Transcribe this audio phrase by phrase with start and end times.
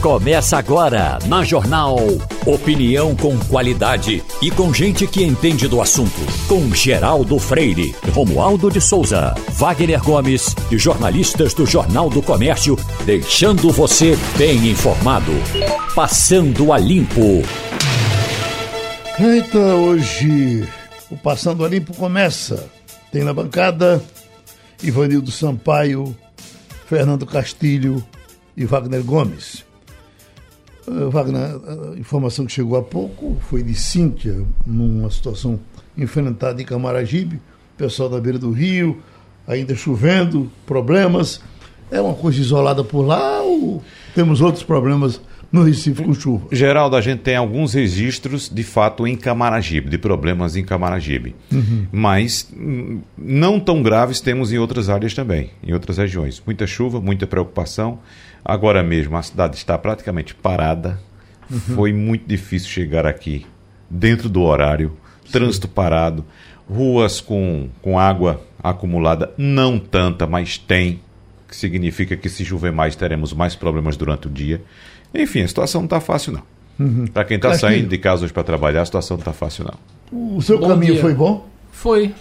[0.00, 1.96] Começa agora na Jornal.
[2.46, 6.20] Opinião com qualidade e com gente que entende do assunto.
[6.46, 13.72] Com Geraldo Freire, Romualdo de Souza, Wagner Gomes e jornalistas do Jornal do Comércio, deixando
[13.72, 15.32] você bem informado.
[15.96, 17.42] Passando a Limpo.
[19.18, 20.64] Eita, hoje
[21.10, 22.70] o Passando a Limpo começa.
[23.10, 24.00] Tem na bancada
[24.80, 26.16] Ivanildo Sampaio,
[26.86, 28.00] Fernando Castilho
[28.56, 29.66] e Wagner Gomes.
[30.88, 35.60] Uh, Wagner, a informação que chegou há pouco foi de Cíntia, numa situação
[35.96, 37.40] enfrentada em Camaragibe,
[37.76, 38.98] pessoal da beira do rio,
[39.46, 41.40] ainda chovendo, problemas.
[41.90, 43.82] É uma coisa isolada por lá ou
[44.14, 45.20] temos outros problemas
[45.50, 46.46] no Recife com chuva?
[46.52, 51.34] Geraldo, a gente tem alguns registros, de fato, em Camaragibe, de problemas em Camaragibe.
[51.50, 51.86] Uhum.
[51.90, 56.42] Mas hum, não tão graves temos em outras áreas também, em outras regiões.
[56.44, 57.98] Muita chuva, muita preocupação.
[58.48, 60.98] Agora mesmo a cidade está praticamente parada.
[61.50, 61.58] Uhum.
[61.58, 63.44] Foi muito difícil chegar aqui
[63.90, 64.96] dentro do horário,
[65.26, 65.32] Sim.
[65.32, 66.24] trânsito parado,
[66.68, 71.00] ruas com, com água acumulada, não tanta, mas tem,
[71.46, 74.62] que significa que se chover mais teremos mais problemas durante o dia.
[75.14, 76.42] Enfim, a situação não está fácil não.
[76.78, 77.06] Uhum.
[77.06, 80.36] Para quem está saindo de casa hoje para trabalhar, a situação não está fácil não.
[80.36, 81.02] O seu bom caminho dia.
[81.02, 81.46] foi bom?
[81.70, 82.14] Foi.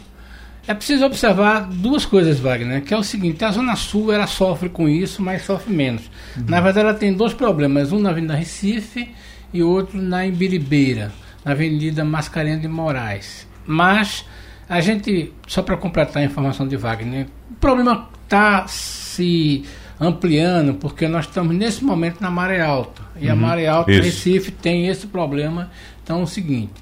[0.68, 4.68] É preciso observar duas coisas, Wagner, que é o seguinte, a Zona Sul ela sofre
[4.68, 6.04] com isso, mas sofre menos.
[6.36, 6.44] Uhum.
[6.50, 9.10] Na verdade, ela tem dois problemas, um na Avenida Recife
[9.54, 11.14] e outro na Imbiribeira,
[11.46, 13.48] na Avenida Mascarenhas de Moraes.
[13.66, 14.26] Mas
[14.68, 19.64] a gente, só para completar a informação de Wagner, o problema está se
[19.98, 23.02] ampliando porque nós estamos nesse momento na maré alta.
[23.20, 23.32] E uhum.
[23.32, 25.72] a maré alta Recife tem esse problema.
[26.04, 26.74] Então é o seguinte,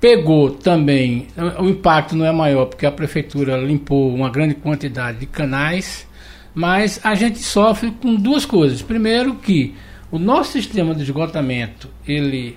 [0.00, 1.26] Pegou também,
[1.58, 6.08] o impacto não é maior porque a prefeitura limpou uma grande quantidade de canais,
[6.54, 8.80] mas a gente sofre com duas coisas.
[8.80, 9.74] Primeiro que
[10.10, 12.56] o nosso sistema de esgotamento, ele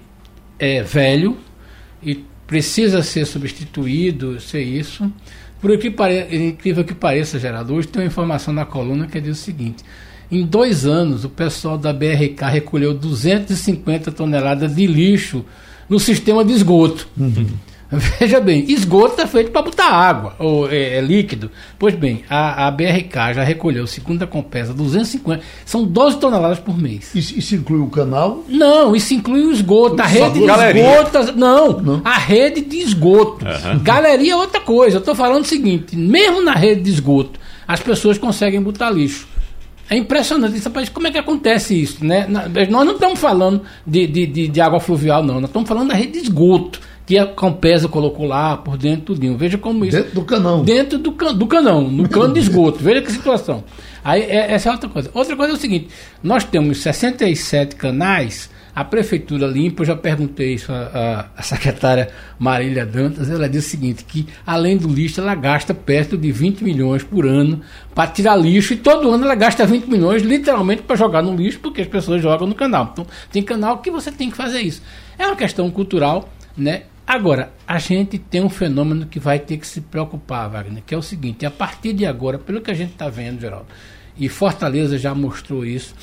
[0.58, 1.38] é velho
[2.02, 5.12] e precisa ser substituído, ser isso.
[5.60, 6.28] Por que pare...
[6.32, 9.84] incrível que pareça, Geraldo, hoje tem uma informação na coluna que diz o seguinte:
[10.32, 15.46] em dois anos, o pessoal da BRK recolheu 250 toneladas de lixo
[15.90, 17.08] no sistema de esgoto.
[17.18, 17.48] Uhum.
[18.20, 21.52] Veja bem, esgoto é feito para botar água, ou é, é, líquido.
[21.78, 26.78] Pois bem, a, a BRK já recolheu, segundo a Compesa, 250, são 12 toneladas por
[26.78, 27.14] mês.
[27.14, 28.44] Isso, isso inclui o canal?
[28.48, 31.34] Não, isso inclui o esgoto, a rede de esgoto.
[31.36, 33.46] Não, não, a rede de esgoto.
[33.46, 33.84] Uhum.
[33.84, 34.98] Galeria é outra coisa.
[34.98, 39.28] Eu estou falando o seguinte: mesmo na rede de esgoto, as pessoas conseguem botar lixo.
[39.90, 42.28] É impressionante isso, rapaz, como é que acontece isso, né?
[42.70, 45.36] Nós não estamos falando de, de, de, de água fluvial, não.
[45.36, 49.38] Nós estamos falando da rede de esgoto que a Campesa colocou lá por dentro tudinho.
[49.38, 49.98] Veja como isso.
[49.98, 50.64] Dentro do canão.
[50.64, 52.80] Dentro do, can, do canão, no cano de esgoto.
[52.80, 53.64] Veja que situação.
[54.04, 55.12] Aí é, essa é outra coisa.
[55.14, 55.90] Outra coisa é o seguinte:
[56.22, 62.86] nós temos 67 canais a prefeitura limpa, eu já perguntei isso à, à secretária Marília
[62.86, 67.04] Dantas, ela disse o seguinte, que além do lixo, ela gasta perto de 20 milhões
[67.04, 67.62] por ano
[67.94, 71.60] para tirar lixo e todo ano ela gasta 20 milhões literalmente para jogar no lixo,
[71.60, 72.90] porque as pessoas jogam no canal.
[72.92, 74.82] Então, tem canal que você tem que fazer isso.
[75.18, 76.84] É uma questão cultural, né?
[77.06, 80.98] Agora, a gente tem um fenômeno que vai ter que se preocupar, Wagner, que é
[80.98, 83.68] o seguinte, a partir de agora, pelo que a gente está vendo, Geraldo,
[84.18, 85.94] e Fortaleza já mostrou isso,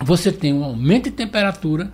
[0.00, 1.90] você tem um aumento de temperatura,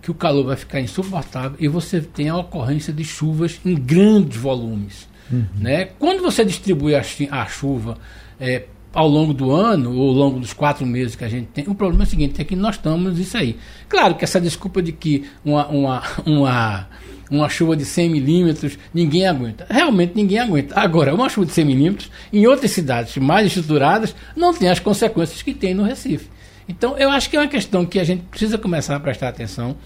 [0.00, 4.38] que o calor vai ficar insuportável, e você tem a ocorrência de chuvas em grandes
[4.38, 5.08] volumes.
[5.30, 5.44] Uhum.
[5.58, 5.86] Né?
[5.98, 7.98] Quando você distribui a, a chuva
[8.40, 11.64] é, ao longo do ano, ou ao longo dos quatro meses que a gente tem,
[11.68, 13.56] o problema é o seguinte, é que nós estamos isso aí.
[13.88, 16.88] Claro que essa desculpa de que uma, uma, uma,
[17.30, 19.66] uma chuva de 100 milímetros ninguém aguenta.
[19.68, 20.78] Realmente ninguém aguenta.
[20.80, 25.42] Agora, uma chuva de 100 milímetros, em outras cidades mais estruturadas, não tem as consequências
[25.42, 26.37] que tem no Recife.
[26.68, 29.76] Então, eu acho que é uma questão que a gente precisa começar a prestar atenção.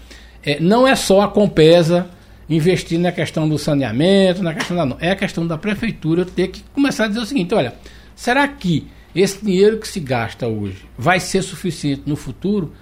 [0.43, 2.09] É, não é só a Compesa
[2.49, 4.85] investir na questão do saneamento, na questão da.
[4.85, 4.97] Não.
[4.99, 7.73] É a questão da prefeitura ter que começar a dizer o seguinte: olha,
[8.15, 12.73] será que esse dinheiro que se gasta hoje vai ser suficiente no futuro?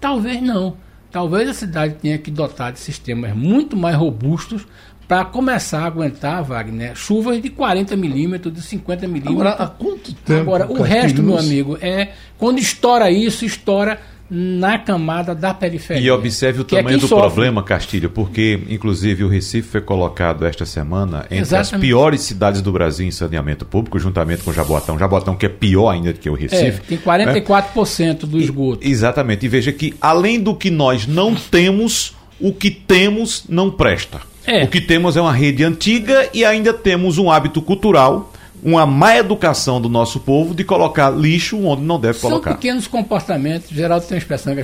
[0.00, 0.76] Talvez não.
[1.10, 4.66] Talvez a cidade tenha que dotar de sistemas muito mais robustos
[5.10, 9.34] para começar a aguentar, Wagner, chuvas de 40 milímetros, de 50 milímetros.
[9.34, 10.42] Agora, há quanto tempo?
[10.42, 13.98] Agora, o resto, meu amigo, é quando estoura isso, estoura
[14.30, 16.00] na camada da periferia.
[16.00, 17.26] E observe o é tamanho é do sofre.
[17.26, 21.74] problema, Castilho, porque, inclusive, o Recife foi colocado esta semana entre Exatamente.
[21.74, 24.96] as piores cidades do Brasil em saneamento público, juntamente com Jaboatão.
[24.96, 26.66] Jaboatão, que é pior ainda do que o Recife.
[26.66, 28.14] É, tem 44% né?
[28.14, 28.86] do esgoto.
[28.86, 29.44] E, exatamente.
[29.44, 34.29] E veja que, além do que nós não temos, o que temos não presta.
[34.46, 34.64] É.
[34.64, 38.32] O que temos é uma rede antiga e ainda temos um hábito cultural
[38.62, 42.54] uma má educação do nosso povo de colocar lixo onde não deve São colocar.
[42.54, 43.70] pequenos comportamentos.
[43.70, 44.62] Geraldo tem uma expressão que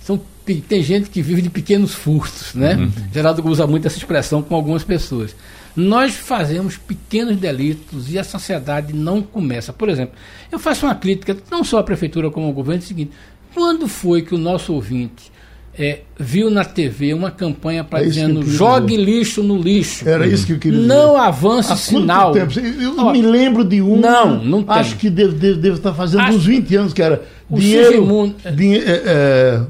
[0.00, 0.20] são,
[0.68, 2.76] tem gente que vive de pequenos furtos, né?
[2.76, 2.92] Uhum.
[3.12, 5.34] Geraldo usa muito essa expressão com algumas pessoas.
[5.74, 9.72] Nós fazemos pequenos delitos e a sociedade não começa.
[9.72, 10.14] Por exemplo,
[10.50, 13.12] eu faço uma crítica, não só à prefeitura como ao governo, é o seguinte:
[13.54, 15.32] quando foi que o nosso ouvinte
[15.78, 20.06] é, viu na TV uma campanha para é dizendo jogue lixo no lixo.
[20.06, 20.88] Era isso que eu queria dizer.
[20.88, 22.32] Não avance Há sinal.
[22.32, 22.52] Tempo?
[22.60, 23.98] Eu Ó, me lembro de um.
[23.98, 24.76] Não, não tem.
[24.76, 27.22] Acho que deve, deve, estar fazendo acho, uns 20 anos que era.
[27.50, 29.60] Dinheiro, dinhe, é, é,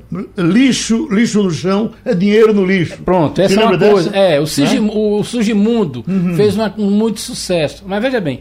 [0.40, 2.98] lixo, lixo no chão é dinheiro no lixo.
[3.05, 4.08] Pronto, essa é uma coisa.
[4.08, 4.25] Dessa?
[4.25, 6.37] É, o, Sigim, o Sugimundo uhum.
[6.37, 7.82] fez uma, um muito sucesso.
[7.84, 8.40] Mas veja bem,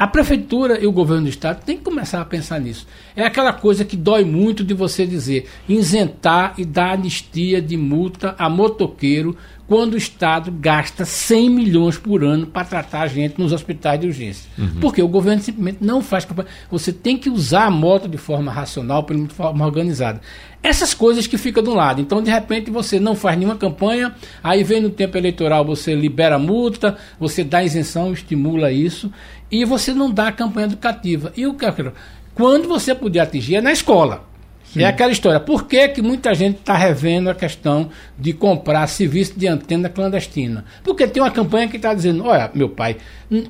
[0.00, 2.86] a prefeitura e o governo do estado têm que começar a pensar nisso.
[3.14, 8.34] É aquela coisa que dói muito de você dizer, isentar e dar anistia de multa
[8.38, 9.36] a motoqueiro
[9.70, 14.08] quando o Estado gasta 100 milhões por ano para tratar a gente nos hospitais de
[14.08, 14.50] urgência.
[14.58, 14.80] Uhum.
[14.80, 16.48] Porque o governo simplesmente não faz campanha.
[16.68, 20.20] Você tem que usar a moto de forma racional, de forma organizada.
[20.60, 22.00] Essas coisas que ficam de um lado.
[22.00, 24.12] Então, de repente, você não faz nenhuma campanha,
[24.42, 29.08] aí vem no tempo eleitoral, você libera a multa, você dá isenção, estimula isso,
[29.52, 31.32] e você não dá a campanha educativa.
[31.36, 31.92] E o que eu quero?
[32.34, 34.29] Quando você podia atingir é na escola.
[34.72, 34.82] Sim.
[34.82, 35.40] É aquela história.
[35.40, 40.64] Por que, que muita gente está revendo a questão de comprar serviço de antena clandestina?
[40.84, 42.96] Porque tem uma campanha que está dizendo: olha, meu pai,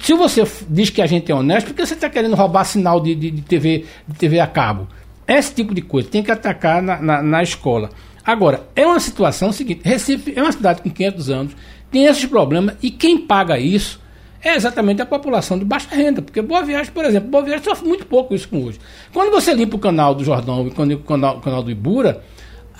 [0.01, 3.01] se você diz que a gente é honesto, por que você está querendo roubar sinal
[3.01, 4.89] de, de, de, TV, de TV a cabo?
[5.29, 7.91] Esse tipo de coisa tem que atacar na, na, na escola.
[8.25, 11.57] Agora, é uma situação seguinte: Recife é uma cidade com 500 anos,
[11.91, 14.01] tem esses problemas, e quem paga isso
[14.43, 16.23] é exatamente a população de baixa renda.
[16.23, 18.81] Porque Boa Viagem, por exemplo, Boa Viagem sofre muito pouco isso com hoje.
[19.13, 22.23] Quando você limpa o canal do Jordão e o canal, canal do Ibura,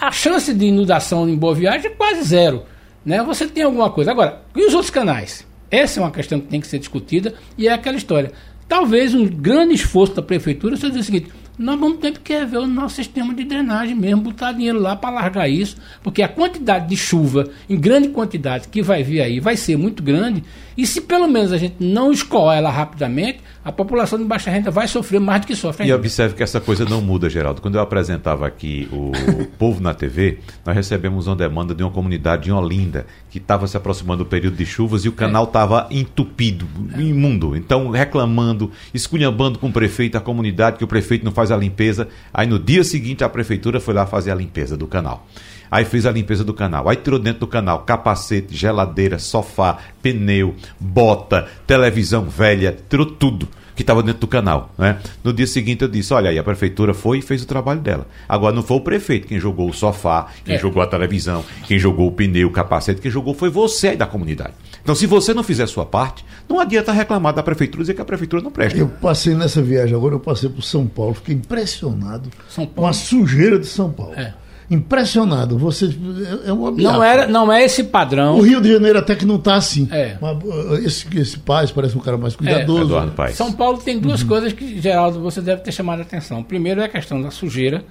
[0.01, 2.63] a chance de inundação em Boa Viagem é quase zero.
[3.05, 3.23] Né?
[3.23, 4.11] Você tem alguma coisa.
[4.11, 5.47] Agora, e os outros canais?
[5.71, 8.33] Essa é uma questão que tem que ser discutida e é aquela história.
[8.67, 11.31] Talvez um grande esforço da prefeitura seja o seguinte:
[11.61, 15.11] nós vamos ter que rever o nosso sistema de drenagem mesmo, botar dinheiro lá para
[15.11, 19.57] largar isso, porque a quantidade de chuva em grande quantidade que vai vir aí vai
[19.57, 20.43] ser muito grande,
[20.77, 24.71] e se pelo menos a gente não escoar ela rapidamente, a população de baixa renda
[24.71, 25.83] vai sofrer mais do que sofre.
[25.83, 25.95] Ainda.
[25.95, 27.61] E observe que essa coisa não muda, Geraldo.
[27.61, 29.13] Quando eu apresentava aqui o
[29.59, 33.77] Povo na TV, nós recebemos uma demanda de uma comunidade em Olinda, que estava se
[33.77, 35.97] aproximando do período de chuvas e o canal estava é.
[35.97, 37.01] entupido, é.
[37.01, 37.55] imundo.
[37.57, 42.09] Então, reclamando, esculhambando com o prefeito, a comunidade, que o prefeito não faz a limpeza.
[42.33, 45.27] Aí no dia seguinte a prefeitura foi lá fazer a limpeza do canal.
[45.71, 46.89] Aí fez a limpeza do canal.
[46.89, 53.49] Aí tirou dentro do canal capacete, geladeira, sofá, pneu, bota, televisão velha, tirou tudo
[53.81, 54.71] que estava dentro do canal.
[54.77, 54.99] Né?
[55.25, 58.07] No dia seguinte eu disse: olha aí, a prefeitura foi e fez o trabalho dela.
[58.29, 60.59] Agora não foi o prefeito quem jogou o sofá, quem é.
[60.59, 64.07] jogou a televisão, quem jogou o pneu, o capacete, quem jogou foi você aí da
[64.07, 64.53] comunidade.
[64.83, 67.95] Então, se você não fizer a sua parte, não adianta reclamar da prefeitura e dizer
[67.95, 68.79] que a prefeitura não presta.
[68.79, 72.31] Eu passei nessa viagem agora, eu passei por São Paulo, fiquei impressionado
[72.75, 74.15] com a sujeira de São Paulo.
[74.15, 74.35] É
[74.71, 75.59] impressionado.
[75.59, 78.39] Você é, é um não era, não é esse padrão.
[78.39, 79.89] O Rio de Janeiro até que não está assim.
[79.91, 80.17] É.
[80.85, 82.95] Esse, esse Paz parece um cara mais cuidadoso.
[82.97, 83.29] É.
[83.33, 84.29] São Paulo tem duas uhum.
[84.29, 86.43] coisas que, Geraldo, você deve ter chamado a atenção.
[86.43, 87.85] Primeiro é a questão da sujeira.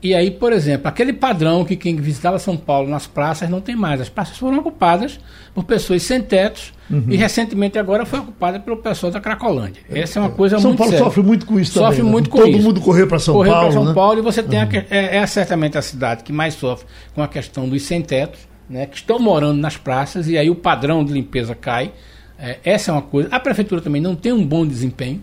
[0.00, 3.74] E aí, por exemplo, aquele padrão que quem visitava São Paulo nas praças não tem
[3.74, 4.00] mais.
[4.00, 5.18] As praças foram ocupadas
[5.52, 7.06] por pessoas sem tetos uhum.
[7.08, 9.82] e recentemente agora foi ocupada pelo pessoal da Cracolândia.
[9.90, 11.04] Essa é uma coisa São muito Paulo séria.
[11.04, 12.12] sofre muito com isso sofre também.
[12.12, 12.30] muito né?
[12.30, 12.62] com Todo isso.
[12.62, 13.64] mundo correr para São correr Paulo.
[13.64, 13.94] Correr para São né?
[13.94, 14.68] Paulo e você tem uhum.
[14.70, 18.40] a, é, é, certamente a cidade que mais sofre com a questão dos sem tetos,
[18.70, 21.90] né, que estão morando nas praças e aí o padrão de limpeza cai.
[22.38, 23.28] É, essa é uma coisa.
[23.32, 25.20] A prefeitura também não tem um bom desempenho.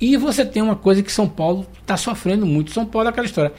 [0.00, 2.72] E você tem uma coisa que São Paulo está sofrendo muito.
[2.72, 3.52] São Paulo é aquela história.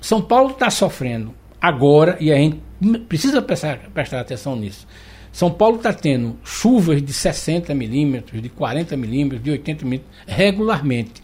[0.00, 2.60] São Paulo está sofrendo agora, e a gente
[3.08, 4.86] precisa prestar, prestar atenção nisso.
[5.32, 11.22] São Paulo está tendo chuvas de 60 milímetros, de 40 milímetros, de 80 milímetros regularmente.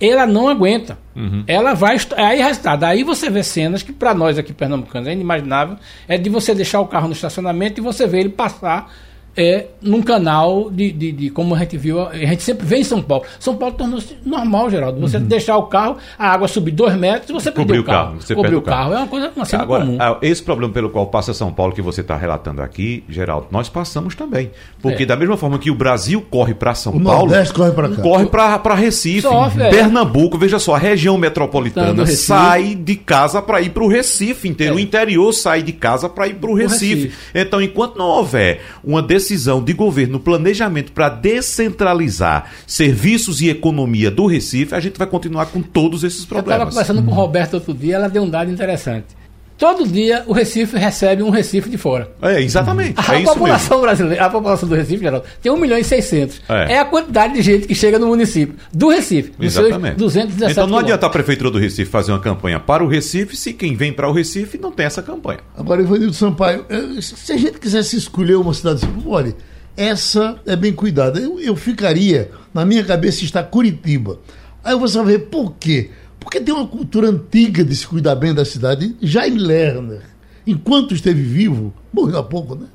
[0.00, 0.98] Ela não aguenta.
[1.14, 1.44] Uhum.
[1.46, 1.96] Ela vai.
[2.16, 2.84] Aí, resultado.
[2.84, 5.76] Aí você vê cenas que, para nós aqui pernambucanos, é inimaginável.
[6.08, 8.92] É de você deixar o carro no estacionamento e você ver ele passar
[9.36, 12.84] é num canal de, de, de, como a gente viu, a gente sempre vê em
[12.84, 13.24] São Paulo.
[13.40, 15.00] São Paulo tornou-se normal, Geraldo.
[15.00, 15.24] Você uhum.
[15.24, 18.20] deixar o carro, a água subir dois metros e você perdeu o carro.
[18.20, 18.90] Você Cobriu o carro.
[18.90, 18.94] carro.
[18.94, 19.98] É uma coisa uma cena Agora, comum.
[20.20, 24.14] Esse problema pelo qual passa São Paulo que você está relatando aqui, Geraldo, nós passamos
[24.14, 24.50] também.
[24.80, 25.06] Porque é.
[25.06, 28.02] da mesma forma que o Brasil corre para São o Paulo, Nordeste corre para cá.
[28.02, 29.70] Corre para Recife, Sofre, é.
[29.70, 34.74] Pernambuco, veja só, a região metropolitana sai de casa para ir para o Recife inteiro.
[34.74, 34.76] É.
[34.76, 37.04] O interior sai de casa para ir para o Recife.
[37.04, 37.16] Recife.
[37.34, 39.21] Então, enquanto não houver uma decisão
[39.62, 45.06] de governo governo no planejamento para descentralizar serviços e economia do Recife, a gente vai
[45.06, 46.60] continuar com todos esses problemas.
[46.60, 49.21] Eu estava conversando com o Roberto outro dia, ela deu um dado interessante.
[49.62, 52.10] Todo dia o Recife recebe um Recife de fora.
[52.20, 52.94] É, exatamente.
[52.96, 53.82] A é isso população mesmo.
[53.82, 56.42] brasileira, a população do Recife, Geraldo, tem 1 milhão e 600.
[56.48, 56.72] É.
[56.72, 56.78] É.
[56.80, 59.32] a quantidade de gente que chega no município do Recife.
[59.38, 59.98] Exatamente.
[59.98, 61.12] 217 então não adianta a.
[61.12, 64.58] Prefeitura do Recife fazer uma campanha para o Recife se quem vem para o Recife
[64.58, 65.38] não tem essa campanha.
[65.56, 69.36] Agora, Ivanildo Sampaio, eh, se a gente quisesse escolher uma cidade olha,
[69.76, 71.20] essa é bem cuidada.
[71.20, 74.18] Eu, eu ficaria, na minha cabeça está Curitiba.
[74.64, 75.90] Aí você vai ver por quê?
[76.22, 78.96] Porque tem uma cultura antiga de se cuidar bem da cidade.
[79.02, 80.02] Jaime Lerner,
[80.46, 82.66] enquanto esteve vivo, morreu há pouco, né?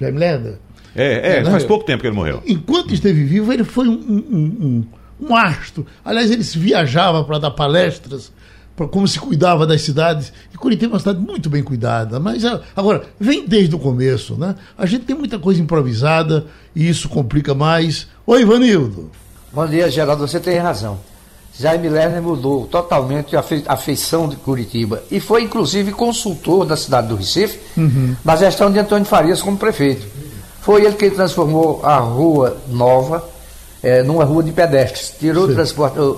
[0.00, 0.58] Jaime Lerner.
[0.94, 1.68] É, é, É, faz né?
[1.68, 2.42] pouco tempo que ele morreu.
[2.46, 4.84] Enquanto esteve vivo, ele foi um, um,
[5.20, 5.86] um, um astro.
[6.04, 8.32] Aliás, ele se viajava para dar palestras,
[8.76, 10.32] para como se cuidava das cidades.
[10.52, 12.20] E Curitiba é uma cidade muito bem cuidada.
[12.20, 14.54] Mas ah, agora, vem desde o começo, né?
[14.76, 18.06] A gente tem muita coisa improvisada e isso complica mais.
[18.26, 19.10] Oi, Ivanildo.
[19.52, 20.26] Bom dia, Geraldo.
[20.26, 21.11] Você tem razão.
[21.62, 26.76] Jaime Lerner mudou totalmente a fe- a feição de Curitiba e foi, inclusive, consultor da
[26.76, 27.58] cidade do Recife
[28.24, 30.06] na gestão de Antônio Farias como prefeito.
[30.60, 33.24] Foi ele que transformou a rua nova
[33.82, 35.14] eh, numa rua de pedestres.
[35.18, 35.46] Tirou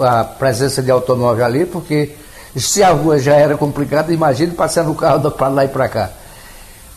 [0.02, 2.14] a presença de automóvel ali, porque
[2.56, 6.10] se a rua já era complicada, imagine passando o carro para lá e para cá.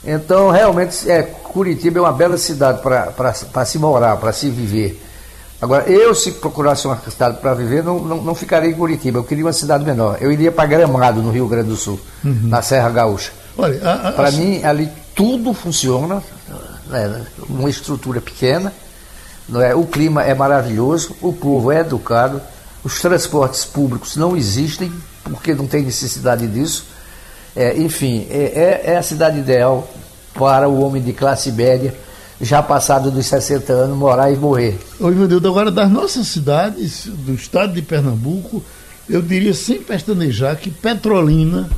[0.06, 5.04] Então, realmente, é, Curitiba é uma bela cidade para se morar, para se viver.
[5.62, 9.18] Agora, eu, se procurasse uma cidade para viver, não, não, não ficaria em Curitiba.
[9.20, 10.18] Eu queria uma cidade menor.
[10.22, 13.32] Eu iria para Gramado, no Rio Grande do Sul, na Serra Gaúcha.
[14.16, 16.22] Para mim, ali tudo funciona,
[16.88, 18.72] né, uma estrutura pequena,
[19.50, 19.74] não é?
[19.74, 22.40] o clima é maravilhoso, o povo é educado,
[22.84, 24.92] os transportes públicos não existem,
[25.24, 26.86] porque não tem necessidade disso.
[27.56, 29.90] É, enfim, é, é- é a cidade ideal
[30.36, 31.96] para o homem de classe média,
[32.41, 34.77] já passado dos 60 anos, morar e morrer.
[35.00, 38.63] Ô, Ivanildo, agora das nossas cidades, do estado de Pernambuco,
[39.10, 41.70] eu diria sem pestanejar que Petrolina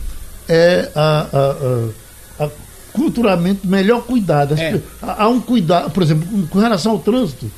[0.47, 2.49] é a, a- a- a
[2.91, 4.59] culturalmente melhor cuidada.
[4.59, 4.79] É.
[5.01, 7.49] Há um cuidado, por exemplo, com- relação ao trânsito.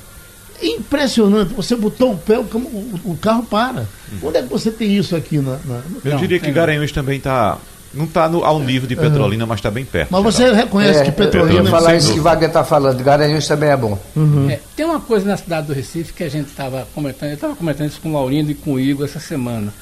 [0.62, 1.54] É impressionante.
[1.56, 3.88] Você botou o pé, o, o- o carro para.
[4.22, 5.58] Onde é que você tem isso aqui na.
[5.66, 7.58] na- Eu Não, diria que tem- Garanhuns também está.
[7.94, 10.10] Não está ao nível de Petrolina, mas está bem perto.
[10.12, 10.58] Mas você Geraldo.
[10.62, 11.64] reconhece É, que eu Petrolina.
[11.64, 12.30] ia falar sem isso que dúvida.
[12.30, 14.00] Wagner está falando, Garanhuns também é bom.
[14.50, 17.56] É, tem uma coisa na cidade do Recife que a gente estava comentando, eu estava
[17.56, 19.74] comentando isso com o Laurindo e com o Igor essa semana.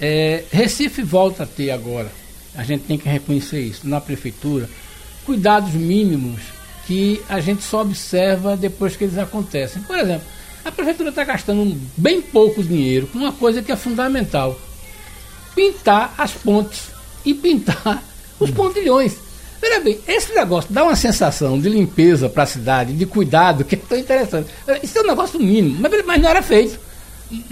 [0.00, 2.08] É, Recife volta a ter agora,
[2.56, 4.68] a gente tem que reconhecer isso, na prefeitura,
[5.24, 6.40] cuidados mínimos
[6.86, 9.80] que a gente só observa depois que eles acontecem.
[9.82, 10.24] Por exemplo,
[10.64, 14.58] a prefeitura está gastando bem pouco dinheiro com uma coisa que é fundamental:
[15.54, 16.92] pintar as pontes
[17.24, 18.02] e pintar
[18.40, 19.16] os pontilhões.
[19.60, 23.74] Veja bem, esse negócio dá uma sensação de limpeza para a cidade, de cuidado, que
[23.74, 24.48] é tão interessante.
[24.82, 26.78] Isso é um negócio mínimo, mas, mas não era feito.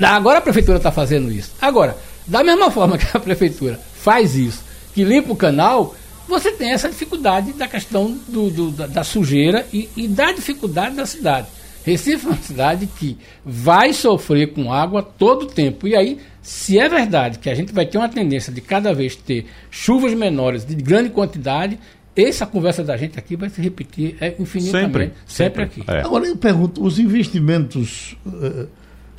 [0.03, 1.53] Agora a prefeitura está fazendo isso.
[1.61, 4.63] Agora, da mesma forma que a prefeitura faz isso,
[4.95, 5.95] que limpa o canal,
[6.29, 10.95] você tem essa dificuldade da questão do, do- da, da sujeira e, e da dificuldade
[10.95, 11.47] da cidade.
[11.85, 15.89] Recife é uma cidade que vai sofrer com água todo o tempo.
[15.89, 19.15] E aí, se é verdade que a gente vai ter uma tendência de cada vez
[19.15, 21.79] ter chuvas menores de grande quantidade,
[22.17, 25.15] essa conversa da gente aqui vai se repetir é, infinitamente.
[25.25, 25.25] Sempre.
[25.25, 25.85] Sempre, aqui.
[25.87, 26.01] É.
[26.01, 28.67] Agora eu pergunto, os investimentos, eh,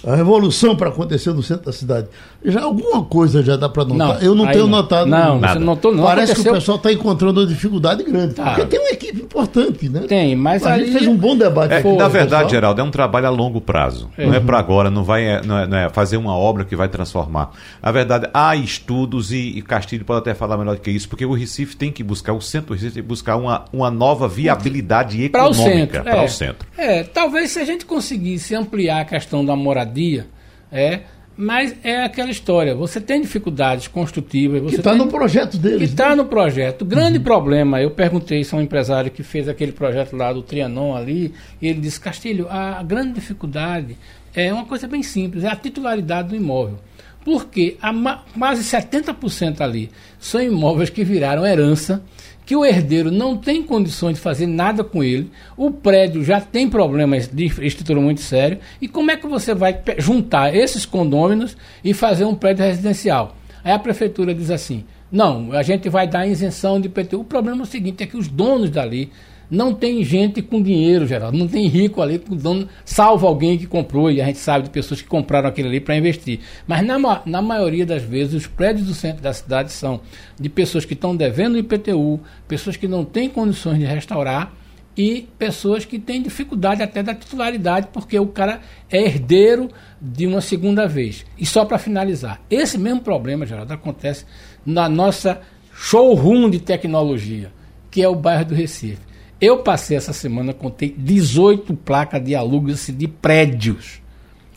[0.05, 2.09] a revolução para acontecer no centro da cidade,
[2.45, 4.07] já alguma coisa já dá para notar?
[4.15, 4.77] Não, eu não tenho não.
[4.77, 5.07] notado.
[5.07, 5.53] Não, Nada.
[5.53, 6.03] você notou não.
[6.03, 8.33] Parece que aconteceu- o pessoal está encontrando uma dificuldade grande.
[8.35, 8.45] Tá.
[8.45, 10.01] Porque tem uma equipe importante, né?
[10.07, 11.73] Tem, mas a ali- gente fez um bom debate.
[11.73, 12.09] É, aqui, na pessoal.
[12.09, 14.09] verdade, Geraldo, é um trabalho a longo prazo.
[14.17, 14.25] É.
[14.25, 16.75] Não é para agora, não vai é, não é, não é fazer uma obra que
[16.75, 17.51] vai transformar.
[17.81, 21.25] Na verdade, há estudos e, e Castilho pode até falar melhor do que isso, porque
[21.25, 24.27] o Recife tem que buscar, o centro do Recife tem que buscar uma, uma nova
[24.27, 26.03] viabilidade para o econômica centro.
[26.03, 26.25] para é.
[26.25, 26.67] o centro.
[26.77, 30.27] É, talvez se a gente conseguisse ampliar a questão da moradia,
[30.71, 31.01] é,
[31.35, 32.75] mas é aquela história.
[32.75, 34.61] Você tem dificuldades construtivas.
[34.61, 35.89] Que Você está tem, no projeto que deles.
[35.89, 36.15] está né?
[36.15, 36.83] no projeto.
[36.83, 40.41] O grande problema, eu perguntei isso a um empresário que fez aquele projeto lá do
[40.41, 43.97] Trianon ali, e ele disse, Castilho, a grande dificuldade
[44.33, 46.79] é uma coisa bem simples, é a titularidade do imóvel.
[47.23, 47.93] Porque a
[48.37, 52.03] quase 70% ali são imóveis que viraram herança,
[52.45, 56.69] que o herdeiro não tem condições de fazer nada com ele, o prédio já tem
[56.69, 61.93] problemas de estrutura muito sério, e como é que você vai juntar esses condôminos e
[61.93, 63.35] fazer um prédio residencial?
[63.63, 64.83] Aí a prefeitura diz assim:
[65.13, 67.19] não, a gente vai dar isenção de IPTU.
[67.19, 69.11] O problema é o seguinte: é que os donos dali
[69.53, 74.09] não tem gente com dinheiro, Geraldo, não tem rico ali, dono, salvo alguém que comprou,
[74.09, 76.39] e a gente sabe de pessoas que compraram aquele ali para investir.
[76.65, 80.01] Mas na, na maioria das vezes, os prédios do centro da cidade são
[80.39, 84.51] de pessoas que estão devendo IPTU, pessoas que não têm condições de restaurar
[84.97, 89.69] e pessoas que têm dificuldade até da titularidade, porque o cara é herdeiro
[90.01, 91.27] de uma segunda vez.
[91.37, 94.25] E só para finalizar, esse mesmo problema, Geraldo, acontece
[94.65, 95.41] na nossa
[95.71, 97.51] showroom de tecnologia,
[97.91, 99.12] que é o bairro do Recife.
[99.39, 104.01] Eu passei essa semana, contei 18 placas de alugas de prédios.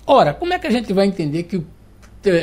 [0.06, 1.66] Ora, como é que a gente vai entender que o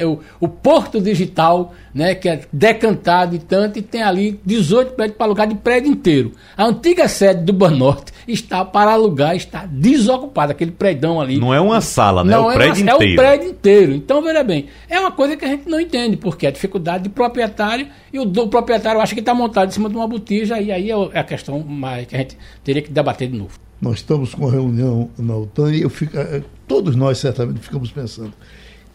[0.05, 5.17] o, o, Porto Digital, né, que é decantado e tanto, e tem ali 18 prédios
[5.17, 6.31] para alugar de prédio inteiro.
[6.55, 11.39] A antiga sede do Banorte está para alugar, está desocupada, aquele prédio ali.
[11.39, 12.31] Não é uma sala, né?
[12.31, 13.11] Não é o prédio uma, inteiro.
[13.11, 13.93] É o prédio inteiro.
[13.93, 17.03] Então, veja bem, é uma coisa que a gente não entende, porque é a dificuldade
[17.03, 20.59] de proprietário, e o do proprietário acha que está montado em cima de uma botija,
[20.59, 23.59] e aí é, é a questão mais que a gente teria que debater de novo.
[23.83, 28.31] Nós estamos com reunião na OTAN e eu fico, eh, todos nós certamente ficamos pensando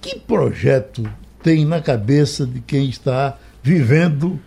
[0.01, 1.09] que projeto
[1.43, 4.39] tem na cabeça de quem está vivendo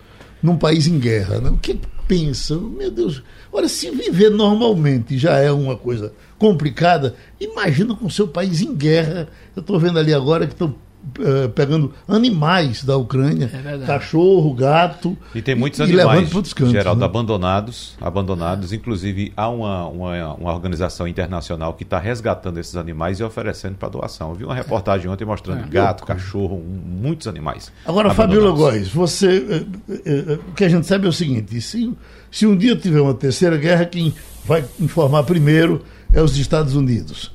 [0.41, 1.39] num país em guerra?
[1.39, 1.49] Né?
[1.49, 2.57] O que pensa?
[2.57, 8.61] Meu Deus, olha, se viver normalmente já é uma coisa complicada, imagina com seu país
[8.61, 9.29] em guerra.
[9.55, 10.75] Eu estou vendo ali agora que estão
[11.19, 15.17] uh, pegando animais da Ucrânia, é cachorro, gato.
[15.33, 17.05] E tem muitos e, animais, cantos, Geraldo, né?
[17.05, 18.71] abandonados, abandonados.
[18.71, 23.89] Inclusive, há uma, uma, uma organização internacional que está resgatando esses animais e oferecendo para
[23.89, 24.29] doação.
[24.29, 25.67] Eu vi uma reportagem ontem mostrando é.
[25.67, 27.71] gato, cachorro, um, muitos animais.
[27.85, 31.91] Agora, Fabiola Góes, você, uh, uh, o que a gente sabe é o seguinte, se,
[32.29, 34.13] se um dia tiver uma terceira guerra, quem
[34.45, 35.81] vai informar primeiro
[36.13, 37.31] é os Estados Unidos.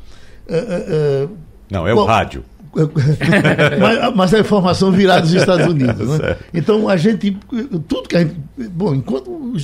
[1.71, 2.45] Não, é o rádio.
[3.81, 6.19] mas, mas, a informação virá dos Estados Unidos.
[6.19, 6.37] Né?
[6.53, 7.37] Então a gente.
[7.89, 8.37] Tudo que a gente.
[8.57, 9.55] Bom, enquanto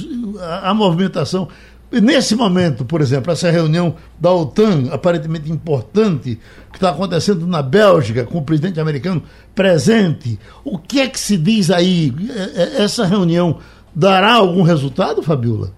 [0.41, 1.49] a, a movimentação.
[1.91, 6.41] Nesse momento, por exemplo, essa reunião da OTAN, aparentemente importante,
[6.71, 9.23] que está acontecendo na Bélgica, com o presidente americano
[9.55, 12.11] presente, o que é que se diz aí?
[12.31, 13.59] É, é, essa reunião
[13.95, 15.71] dará algum resultado, Fabiola?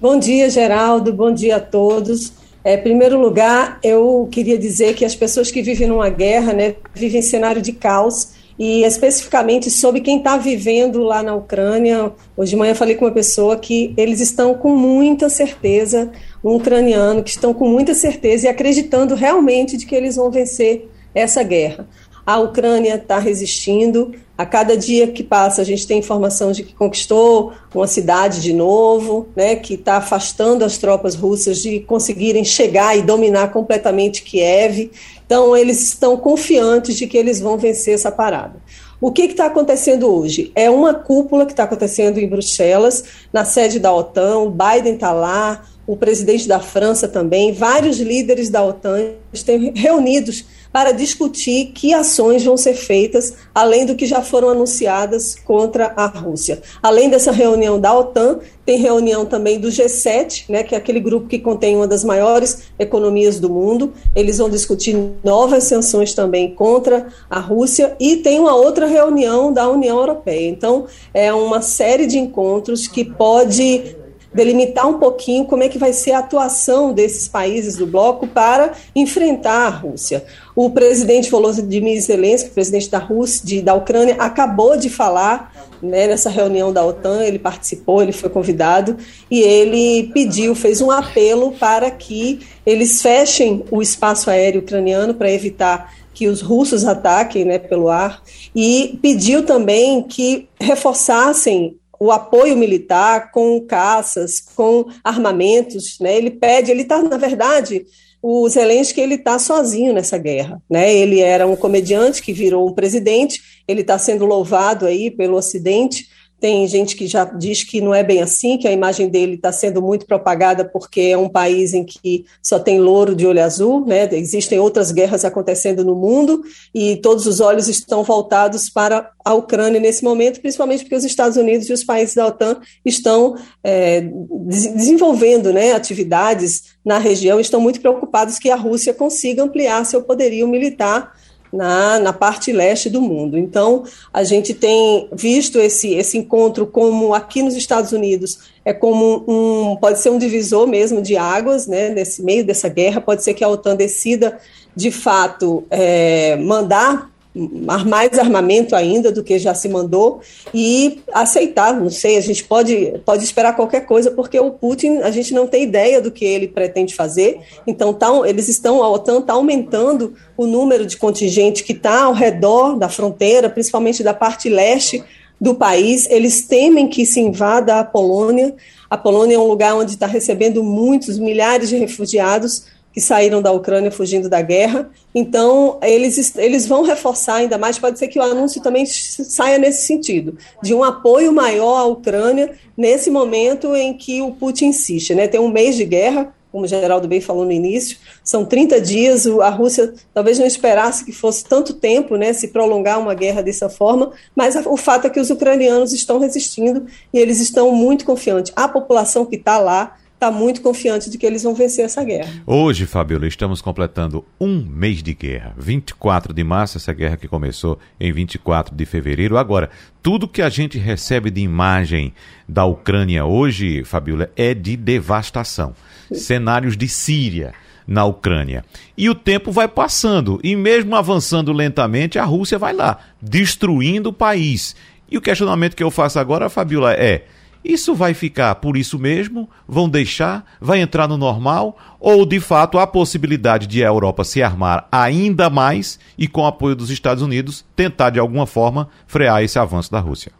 [0.00, 1.12] Bom dia, Geraldo.
[1.12, 2.39] Bom dia a todos.
[2.62, 6.74] É, em primeiro lugar, eu queria dizer que as pessoas que vivem numa guerra, né,
[6.94, 12.12] vivem em cenário de caos, e especificamente sobre quem está vivendo lá na Ucrânia.
[12.36, 16.12] Hoje de manhã falei com uma pessoa que eles estão com muita certeza,
[16.44, 20.90] um ucraniano, que estão com muita certeza e acreditando realmente de que eles vão vencer
[21.14, 21.88] essa guerra.
[22.24, 24.12] A Ucrânia está resistindo.
[24.36, 28.54] A cada dia que passa, a gente tem informação de que conquistou uma cidade de
[28.54, 34.90] novo, né, que está afastando as tropas russas de conseguirem chegar e dominar completamente Kiev.
[35.26, 38.56] Então, eles estão confiantes de que eles vão vencer essa parada.
[39.00, 40.52] O que está acontecendo hoje?
[40.54, 44.38] É uma cúpula que está acontecendo em Bruxelas, na sede da OTAN.
[44.40, 50.44] O Biden está lá, o presidente da França também, vários líderes da OTAN estão reunidos
[50.72, 56.06] para discutir que ações vão ser feitas, além do que já foram anunciadas contra a
[56.06, 56.62] Rússia.
[56.82, 61.26] Além dessa reunião da OTAN, tem reunião também do G7, né, que é aquele grupo
[61.26, 63.92] que contém uma das maiores economias do mundo.
[64.14, 69.68] Eles vão discutir novas sanções também contra a Rússia e tem uma outra reunião da
[69.68, 70.48] União Europeia.
[70.48, 73.96] Então, é uma série de encontros que pode
[74.32, 78.72] delimitar um pouquinho como é que vai ser a atuação desses países do bloco para
[78.94, 80.24] enfrentar a Rússia.
[80.54, 86.28] O presidente Volodymyr Zelensky, presidente da Rússia, de, da Ucrânia, acabou de falar né, nessa
[86.28, 88.96] reunião da OTAN, ele participou, ele foi convidado
[89.30, 95.30] e ele pediu, fez um apelo para que eles fechem o espaço aéreo ucraniano para
[95.30, 98.22] evitar que os russos ataquem né, pelo ar
[98.54, 106.16] e pediu também que reforçassem o apoio militar com caças, com armamentos, né?
[106.16, 107.84] Ele pede, ele está, na verdade,
[108.22, 110.94] o Zelensky ele está sozinho nessa guerra, né?
[110.94, 116.08] Ele era um comediante que virou um presidente, ele está sendo louvado aí pelo Ocidente
[116.40, 119.52] tem gente que já diz que não é bem assim, que a imagem dele está
[119.52, 123.84] sendo muito propagada porque é um país em que só tem louro de olho azul,
[123.84, 124.08] né?
[124.12, 126.42] Existem outras guerras acontecendo no mundo
[126.74, 131.36] e todos os olhos estão voltados para a Ucrânia nesse momento, principalmente porque os Estados
[131.36, 134.08] Unidos e os países da OTAN estão é,
[134.46, 140.48] desenvolvendo né, atividades na região, estão muito preocupados que a Rússia consiga ampliar seu poderio
[140.48, 141.12] militar
[141.52, 143.36] na, na parte leste do mundo.
[143.36, 149.24] Então, a gente tem visto esse, esse encontro como aqui nos Estados Unidos é como
[149.26, 151.88] um pode ser um divisor mesmo de águas, né?
[151.88, 154.38] Nesse meio dessa guerra, pode ser que a OTAN decida
[154.76, 160.20] de fato é, mandar mais armamento ainda do que já se mandou
[160.52, 165.10] e aceitar, não sei, a gente pode, pode esperar qualquer coisa, porque o Putin, a
[165.10, 169.20] gente não tem ideia do que ele pretende fazer, então tá, eles estão, a OTAN
[169.20, 174.48] está aumentando o número de contingente que está ao redor da fronteira, principalmente da parte
[174.48, 175.04] leste
[175.40, 178.54] do país, eles temem que se invada a Polônia,
[178.90, 183.52] a Polônia é um lugar onde está recebendo muitos, milhares de refugiados, que saíram da
[183.52, 184.90] Ucrânia fugindo da guerra.
[185.14, 187.78] Então, eles, eles vão reforçar ainda mais.
[187.78, 192.52] Pode ser que o anúncio também saia nesse sentido, de um apoio maior à Ucrânia
[192.76, 195.14] nesse momento em que o Putin insiste.
[195.14, 195.28] Né?
[195.28, 199.26] Tem um mês de guerra, como o Geraldo bem falou no início, são 30 dias,
[199.26, 203.68] a Rússia talvez não esperasse que fosse tanto tempo, né, se prolongar uma guerra dessa
[203.68, 208.52] forma, mas o fato é que os ucranianos estão resistindo e eles estão muito confiantes.
[208.56, 212.30] A população que está lá está muito confiante de que eles vão vencer essa guerra.
[212.46, 215.54] Hoje, Fabiola, estamos completando um mês de guerra.
[215.56, 219.38] 24 de março, essa guerra que começou em 24 de fevereiro.
[219.38, 219.70] Agora,
[220.02, 222.12] tudo que a gente recebe de imagem
[222.46, 225.74] da Ucrânia hoje, Fabiola, é de devastação.
[226.12, 227.54] Cenários de Síria
[227.86, 228.62] na Ucrânia.
[228.98, 234.12] E o tempo vai passando, e mesmo avançando lentamente, a Rússia vai lá, destruindo o
[234.12, 234.76] país.
[235.10, 237.24] E o questionamento que eu faço agora, Fabiola, é
[237.64, 239.48] isso vai ficar por isso mesmo?
[239.68, 240.44] Vão deixar?
[240.60, 241.76] Vai entrar no normal?
[241.98, 246.46] Ou, de fato, há possibilidade de a Europa se armar ainda mais e, com o
[246.46, 250.32] apoio dos Estados Unidos, tentar, de alguma forma, frear esse avanço da Rússia?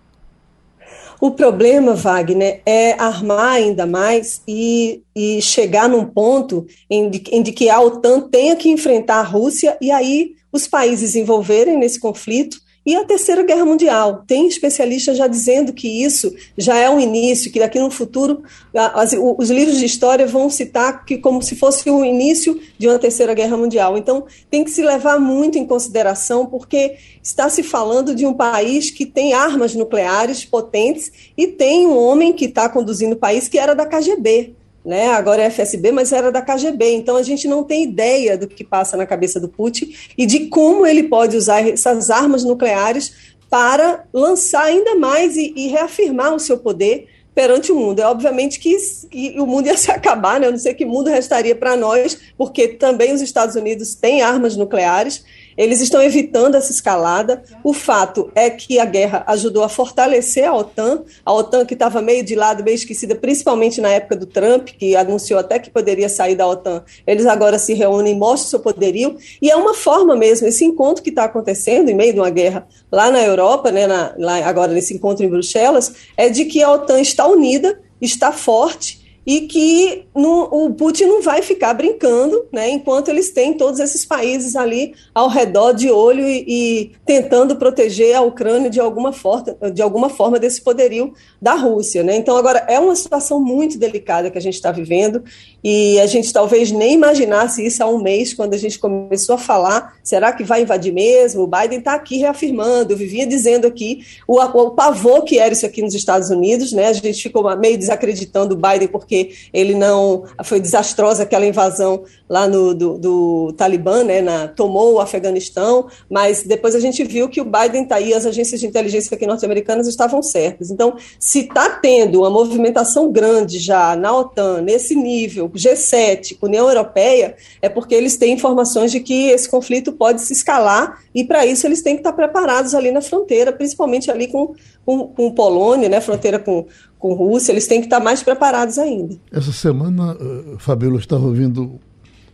[1.20, 7.42] O problema, Wagner, é armar ainda mais e, e chegar num ponto em de, em
[7.42, 12.00] de que a OTAN tenha que enfrentar a Rússia e aí os países envolverem nesse
[12.00, 14.24] conflito e a Terceira Guerra Mundial.
[14.26, 18.42] Tem especialistas já dizendo que isso já é um início, que daqui no futuro
[18.74, 22.98] as, os livros de história vão citar que como se fosse o início de uma
[22.98, 23.98] Terceira Guerra Mundial.
[23.98, 28.90] Então tem que se levar muito em consideração, porque está se falando de um país
[28.90, 33.58] que tem armas nucleares potentes e tem um homem que está conduzindo o país que
[33.58, 35.08] era da KGB né?
[35.08, 36.92] Agora é FSB, mas era da KGB.
[36.94, 40.46] Então a gente não tem ideia do que passa na cabeça do Putin e de
[40.46, 46.40] como ele pode usar essas armas nucleares para lançar ainda mais e, e reafirmar o
[46.40, 48.00] seu poder perante o mundo.
[48.00, 48.76] É obviamente que,
[49.10, 50.46] que, o mundo ia se acabar, né?
[50.46, 54.56] Eu não sei que mundo restaria para nós, porque também os Estados Unidos têm armas
[54.56, 55.24] nucleares
[55.60, 57.42] eles estão evitando essa escalada.
[57.62, 62.00] O fato é que a guerra ajudou a fortalecer a OTAN, a OTAN que estava
[62.00, 66.08] meio de lado, meio esquecida, principalmente na época do Trump, que anunciou até que poderia
[66.08, 66.82] sair da OTAN.
[67.06, 69.18] Eles agora se reúnem mostram seu poderio.
[69.42, 72.66] E é uma forma mesmo, esse encontro que está acontecendo em meio de uma guerra
[72.90, 76.72] lá na Europa, né, na, lá agora nesse encontro em Bruxelas, é de que a
[76.72, 78.99] OTAN está unida, está forte
[79.30, 84.04] e que no, o Putin não vai ficar brincando, né, enquanto eles têm todos esses
[84.04, 89.56] países ali ao redor de olho e, e tentando proteger a Ucrânia de alguma, forma,
[89.72, 92.02] de alguma forma desse poderio da Rússia.
[92.02, 92.16] Né?
[92.16, 95.22] Então, agora, é uma situação muito delicada que a gente está vivendo
[95.62, 99.38] e a gente talvez nem imaginasse isso há um mês, quando a gente começou a
[99.38, 101.42] falar, será que vai invadir mesmo?
[101.42, 105.82] O Biden está aqui reafirmando, vivia dizendo aqui o, o pavor que era isso aqui
[105.82, 106.88] nos Estados Unidos, né?
[106.88, 112.46] a gente ficou meio desacreditando o Biden porque ele não foi desastrosa aquela invasão lá
[112.46, 117.40] no, do, do Talibã, né, na, tomou o Afeganistão, mas depois a gente viu que
[117.40, 120.70] o Biden está aí, as agências de inteligência aqui norte-americanas estavam certas.
[120.70, 127.34] Então, se está tendo uma movimentação grande já na OTAN, nesse nível, G7, União Europeia,
[127.60, 131.66] é porque eles têm informações de que esse conflito pode se escalar e para isso
[131.66, 134.54] eles têm que estar preparados ali na fronteira, principalmente ali com,
[134.86, 136.64] com, com Polônia, né, fronteira com,
[136.96, 139.16] com Rússia, eles têm que estar mais preparados ainda.
[139.32, 141.80] Essa semana, uh, Fabíola, eu estava ouvindo,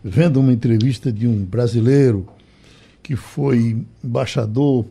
[0.09, 2.27] vendo uma entrevista de um brasileiro
[3.03, 4.85] que foi embaixador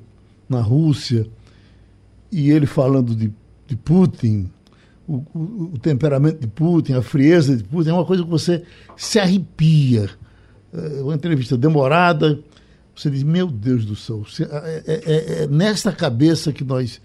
[0.48, 1.26] na Rússia
[2.30, 3.32] e ele falando de,
[3.66, 4.50] de Putin,
[5.06, 8.62] o, o, o, temperamento de Putin, a frieza de Putin, é uma coisa que você
[8.96, 10.10] se arrepia.
[10.72, 12.38] É uma entrevista demorada,
[12.94, 17.00] você diz, meu Deus do céu, é, é, é, é cabeça que nós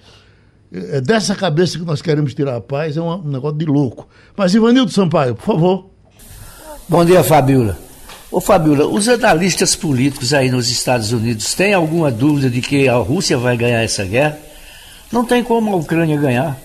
[0.74, 4.08] é dessa cabeça que nós queremos tirar a paz, é um negócio de louco.
[4.38, 5.89] Mas Ivanildo Sampaio, por favor.
[6.88, 7.90] Bom dia, Fabiola.
[8.32, 12.96] Ô Fabiola, os analistas políticos aí nos Estados Unidos têm alguma dúvida de que a
[12.96, 14.39] Rússia vai ganhar essa guerra?
[15.12, 16.58] Não tem como a Ucrânia ganhar.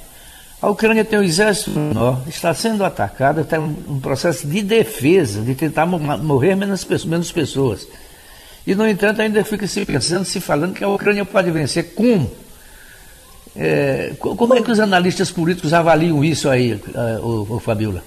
[0.63, 5.57] A Ucrânia tem um exército menor, está sendo atacada, está um processo de defesa, de
[5.57, 7.89] tentar morrer menos, menos pessoas.
[8.65, 11.95] E, no entanto, ainda fica se pensando, se falando que a Ucrânia pode vencer.
[11.97, 12.31] Como?
[13.57, 16.81] É, como é que os analistas políticos avaliam isso aí,
[17.23, 18.05] o, o Fabiola?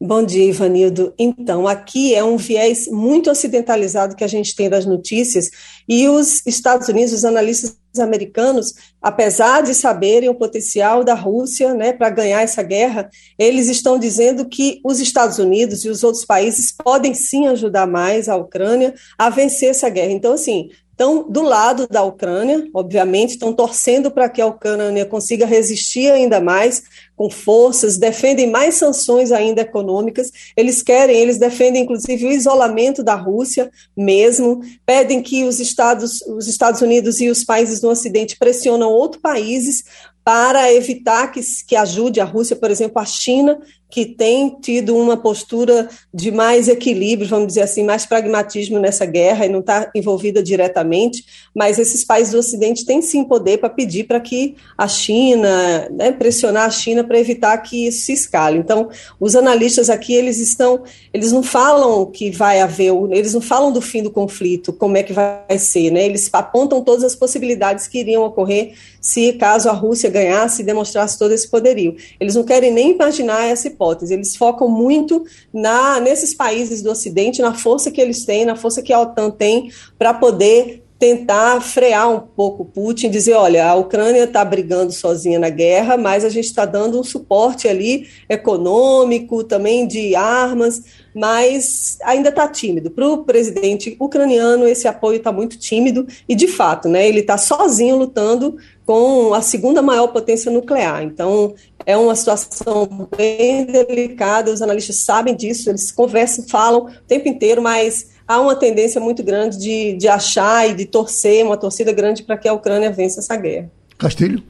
[0.00, 1.12] Bom dia, Ivanildo.
[1.18, 5.50] Então, aqui é um viés muito ocidentalizado que a gente tem das notícias,
[5.88, 11.92] e os Estados Unidos, os analistas americanos, apesar de saberem o potencial da Rússia né,
[11.92, 16.70] para ganhar essa guerra, eles estão dizendo que os Estados Unidos e os outros países
[16.70, 20.12] podem sim ajudar mais a Ucrânia a vencer essa guerra.
[20.12, 25.44] Então, assim, estão do lado da Ucrânia, obviamente, estão torcendo para que a Ucrânia consiga
[25.44, 26.84] resistir ainda mais
[27.18, 30.30] com forças, defendem mais sanções ainda econômicas.
[30.56, 36.46] Eles querem, eles defendem inclusive o isolamento da Rússia mesmo, pedem que os Estados, os
[36.46, 39.82] Estados Unidos e os países do Ocidente pressionam outros países
[40.24, 43.58] para evitar que, que ajude a Rússia, por exemplo, a China
[43.90, 49.46] que tem tido uma postura de mais equilíbrio, vamos dizer assim, mais pragmatismo nessa guerra
[49.46, 51.24] e não está envolvida diretamente,
[51.54, 56.12] mas esses países do Ocidente têm sim poder para pedir para que a China, né,
[56.12, 58.58] pressionar a China para evitar que isso se escale.
[58.58, 63.72] Então, os analistas aqui, eles estão, eles não falam que vai haver, eles não falam
[63.72, 66.04] do fim do conflito, como é que vai ser, né?
[66.04, 71.18] Eles apontam todas as possibilidades que iriam ocorrer se caso a Rússia ganhasse e demonstrasse
[71.18, 71.96] todo esse poderio.
[72.20, 74.12] Eles não querem nem imaginar essa hipótese.
[74.12, 78.82] Eles focam muito na nesses países do Ocidente, na força que eles têm, na força
[78.82, 84.24] que a OTAN tem para poder tentar frear um pouco Putin, dizer, olha, a Ucrânia
[84.24, 89.86] está brigando sozinha na guerra, mas a gente está dando um suporte ali econômico, também
[89.86, 90.82] de armas,
[91.14, 92.90] mas ainda está tímido.
[92.90, 97.38] Para o presidente ucraniano, esse apoio está muito tímido e, de fato, né, ele está
[97.38, 101.02] sozinho lutando com a segunda maior potência nuclear.
[101.04, 101.54] Então,
[101.88, 107.62] é uma situação bem delicada, os analistas sabem disso, eles conversam, falam o tempo inteiro,
[107.62, 112.24] mas há uma tendência muito grande de, de achar e de torcer, uma torcida grande
[112.24, 113.70] para que a Ucrânia vença essa guerra.
[113.96, 114.42] Castilho?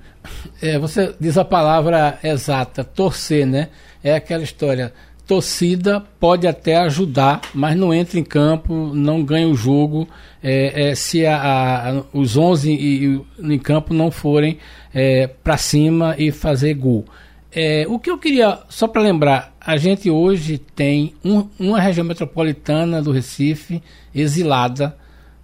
[0.60, 3.68] É, você diz a palavra exata, torcer, né?
[4.02, 4.92] É aquela história.
[5.24, 10.08] Torcida pode até ajudar, mas não entra em campo, não ganha o jogo
[10.42, 14.58] é, é, se a, a, os 11 e, e, em campo não forem
[14.92, 17.04] é, para cima e fazer gol.
[17.50, 22.04] É, o que eu queria, só para lembrar, a gente hoje tem um, uma região
[22.04, 23.82] metropolitana do Recife
[24.14, 24.96] exilada,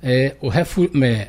[0.02, 1.28] é, o refu é,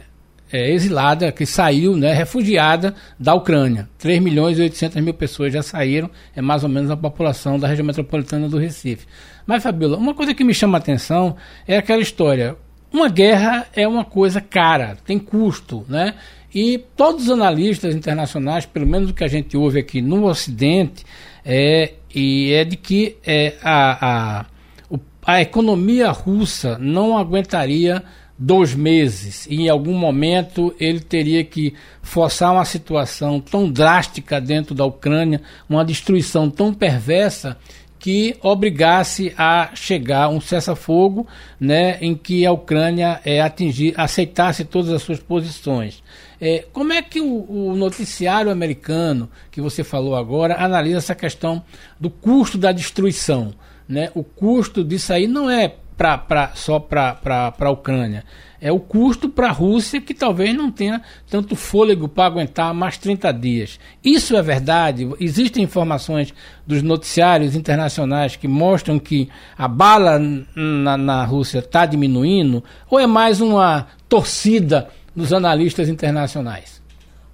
[0.51, 3.87] é, exilada, que saiu, né, refugiada da Ucrânia.
[3.97, 7.67] 3 milhões e 800 mil pessoas já saíram, é mais ou menos a população da
[7.67, 9.07] região metropolitana do Recife.
[9.45, 12.57] Mas, Fabiola, uma coisa que me chama a atenção é aquela história.
[12.91, 16.15] Uma guerra é uma coisa cara, tem custo, né?
[16.55, 21.03] E todos os analistas internacionais, pelo menos o que a gente ouve aqui no Ocidente,
[21.43, 24.45] é, e é de que é, a, a,
[25.25, 28.01] a economia russa não aguentaria
[28.37, 34.73] dois meses e em algum momento ele teria que forçar uma situação tão drástica dentro
[34.73, 37.57] da Ucrânia, uma destruição tão perversa
[37.99, 41.25] que obrigasse a chegar um cessar-fogo,
[41.59, 46.03] né, em que a Ucrânia é, atingir, aceitasse todas as suas posições.
[46.39, 51.63] É, como é que o, o, noticiário americano, que você falou agora, analisa essa questão
[51.99, 53.53] do custo da destruição?
[53.87, 54.11] Né?
[54.13, 58.23] O custo disso aí não é pra, pra, só para a Ucrânia,
[58.59, 62.97] é o custo para a Rússia que talvez não tenha tanto fôlego para aguentar mais
[62.97, 63.79] 30 dias.
[64.03, 65.07] Isso é verdade?
[65.19, 66.33] Existem informações
[66.65, 70.19] dos noticiários internacionais que mostram que a bala
[70.55, 72.63] na, na Rússia está diminuindo?
[72.89, 76.81] Ou é mais uma torcida dos analistas internacionais?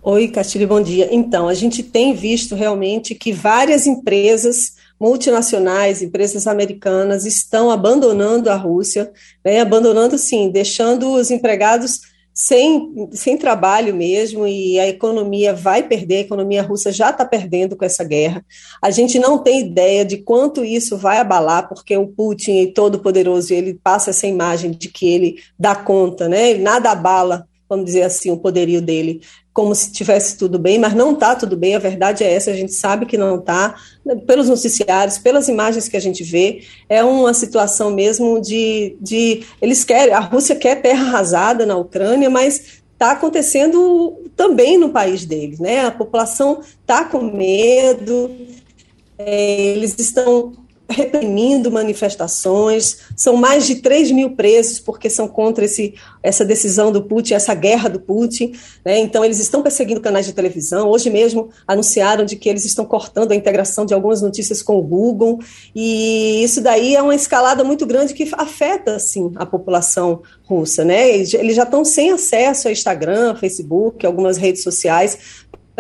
[0.04, 1.10] Oi, Castilho, bom dia.
[1.12, 8.56] Então, a gente tem visto realmente que várias empresas multinacionais, empresas americanas estão abandonando a
[8.56, 9.12] Rússia,
[9.44, 12.02] né, abandonando sim, deixando os empregados
[12.34, 17.76] sem, sem trabalho mesmo, e a economia vai perder, a economia russa já está perdendo
[17.76, 18.44] com essa guerra.
[18.82, 23.54] A gente não tem ideia de quanto isso vai abalar, porque o Putin, todo poderoso,
[23.54, 26.56] ele passa essa imagem de que ele dá conta, né?
[26.56, 29.22] Nada abala vamos dizer assim, o poderio dele
[29.54, 32.54] como se tivesse tudo bem, mas não está tudo bem, a verdade é essa, a
[32.54, 33.76] gente sabe que não está,
[34.28, 39.86] pelos noticiários, pelas imagens que a gente vê, é uma situação mesmo de, de eles
[39.86, 45.60] querem, a Rússia quer terra arrasada na Ucrânia, mas está acontecendo também no país deles,
[45.60, 48.32] né, a população está com medo,
[49.18, 50.54] é, eles estão
[50.92, 57.04] reprimindo manifestações, são mais de 3 mil presos porque são contra esse, essa decisão do
[57.04, 58.54] Putin, essa guerra do Putin,
[58.86, 59.00] né?
[59.00, 63.32] então eles estão perseguindo canais de televisão, hoje mesmo anunciaram de que eles estão cortando
[63.32, 65.40] a integração de algumas notícias com o Google,
[65.76, 71.10] e isso daí é uma escalada muito grande que afeta, sim, a população russa, né,
[71.10, 75.18] eles já estão sem acesso a Instagram, Facebook, algumas redes sociais,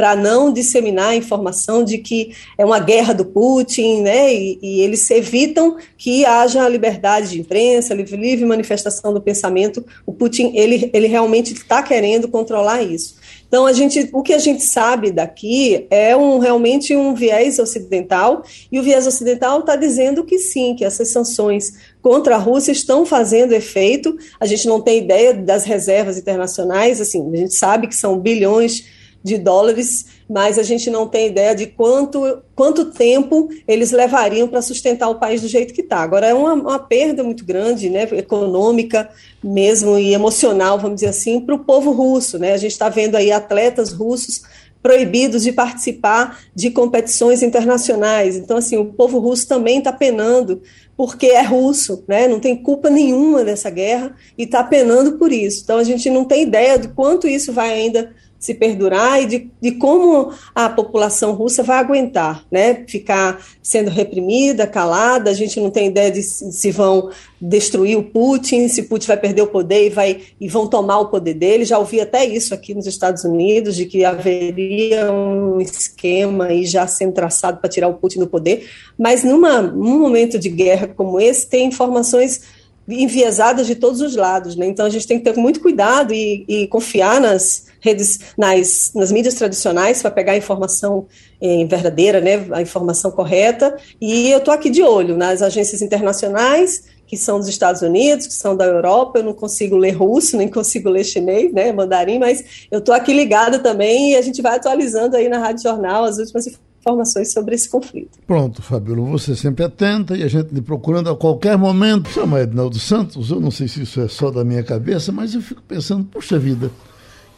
[0.02, 4.34] para não disseminar a informação de que é uma guerra do Putin, né?
[4.34, 9.86] E, e eles evitam que haja liberdade de imprensa, livre, manifestação do pensamento.
[10.04, 13.18] O Putin ele, ele realmente está querendo controlar isso.
[13.48, 18.42] Então, a gente, o que a gente sabe daqui é um, realmente um viés ocidental,
[18.72, 23.06] e o viés ocidental está dizendo que sim, que essas sanções contra a Rússia estão
[23.06, 24.18] fazendo efeito.
[24.40, 29.00] A gente não tem ideia das reservas internacionais, assim, a gente sabe que são bilhões
[29.23, 34.62] de dólares, mas a gente não tem ideia de quanto, quanto tempo eles levariam para
[34.62, 35.99] sustentar o país do jeito que está.
[35.99, 39.10] Agora, é uma, uma, perda muito grande, né, econômica
[39.43, 42.39] mesmo e emocional, vamos dizer assim, para o povo russo.
[42.39, 42.53] Né?
[42.53, 44.41] A gente está vendo aí atletas russos
[44.81, 48.36] proibidos de participar de competições internacionais.
[48.36, 50.62] Então, assim, o povo russo também está penando
[50.97, 52.27] porque é russo, né?
[52.27, 55.62] Não tem culpa nenhuma nessa guerra e está penando por isso.
[55.63, 59.51] Então, a gente não tem ideia de quanto isso vai ainda se perdurar e de,
[59.62, 62.84] de como a população russa vai aguentar, né?
[62.88, 68.01] Ficar sendo reprimida, calada, a gente não tem ideia de se, se vão destruir o
[68.04, 71.65] Putin, se Putin vai perder o poder e, vai, e vão tomar o poder dele.
[71.65, 76.88] Já ouvi até isso aqui nos Estados Unidos, de que haveria um esquema aí já
[76.88, 78.67] sendo traçado para tirar o Putin do poder.
[78.97, 82.41] Mas numa, num momento de guerra como esse, tem informações
[82.89, 84.65] enviesadas de todos os lados, né?
[84.65, 89.12] Então a gente tem que ter muito cuidado e, e confiar nas redes, nas, nas
[89.12, 91.08] mídias tradicionais para pegar a informação
[91.41, 93.76] eh, verdadeira, né, a informação correta.
[94.00, 98.34] E eu estou aqui de olho nas agências internacionais que são dos Estados Unidos, que
[98.34, 99.20] são da Europa.
[99.20, 103.12] Eu não consigo ler russo, nem consigo ler chinês, né, mandarim, mas eu estou aqui
[103.12, 106.48] ligada também e a gente vai atualizando aí na Rádio Jornal as últimas
[106.80, 108.17] informações sobre esse conflito.
[108.26, 112.10] Pronto, Fabíola, você sempre atenta e a gente lhe procurando a qualquer momento.
[112.10, 115.41] Chama Ednaldo Santos, eu não sei se isso é só da minha cabeça, mas eu
[115.41, 116.72] fico pensando, puxa vida,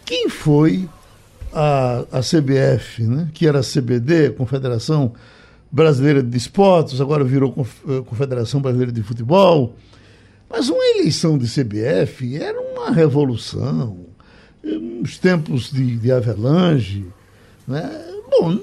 [0.05, 0.87] quem foi
[1.53, 5.13] a, a CBF, né, que era a CBD, Confederação
[5.71, 7.55] Brasileira de Esportes, agora virou
[7.87, 9.75] eh, Confederação Brasileira de Futebol.
[10.49, 14.05] Mas uma eleição de CBF era uma revolução.
[14.63, 17.05] Nos tempos de, de Avelange,
[17.67, 17.89] né?
[18.29, 18.57] Bom,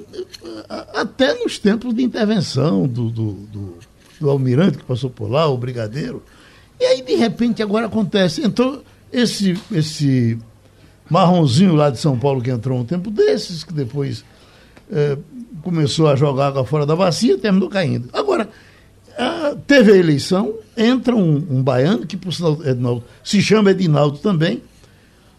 [0.95, 3.75] até nos tempos de intervenção do, do, do,
[4.21, 6.23] do almirante que passou por lá, o brigadeiro.
[6.79, 8.43] E aí, de repente, agora acontece.
[8.43, 10.39] Entrou esse, esse
[11.11, 14.25] Marronzinho lá de São Paulo que entrou um tempo desses, que depois
[14.91, 15.19] é,
[15.63, 18.09] começou a jogar água fora da bacia, terminou caindo.
[18.13, 18.49] Agora,
[19.19, 24.19] a, teve a eleição, entra um, um baiano, que por sinal Edinaldo, se chama Edinaldo
[24.19, 24.63] também,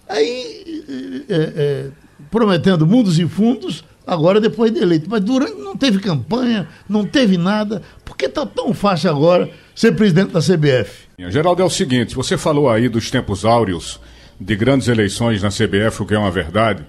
[0.10, 1.88] aí é, é,
[2.30, 5.10] prometendo mundos e fundos, agora depois de eleito.
[5.10, 7.82] Mas durante não teve campanha, não teve nada.
[8.04, 11.10] Por que está tão fácil agora ser presidente da CBF?
[11.30, 14.00] Geraldo, é o seguinte, você falou aí dos tempos áureos
[14.42, 16.84] de grandes eleições na CBF, o que é uma verdade.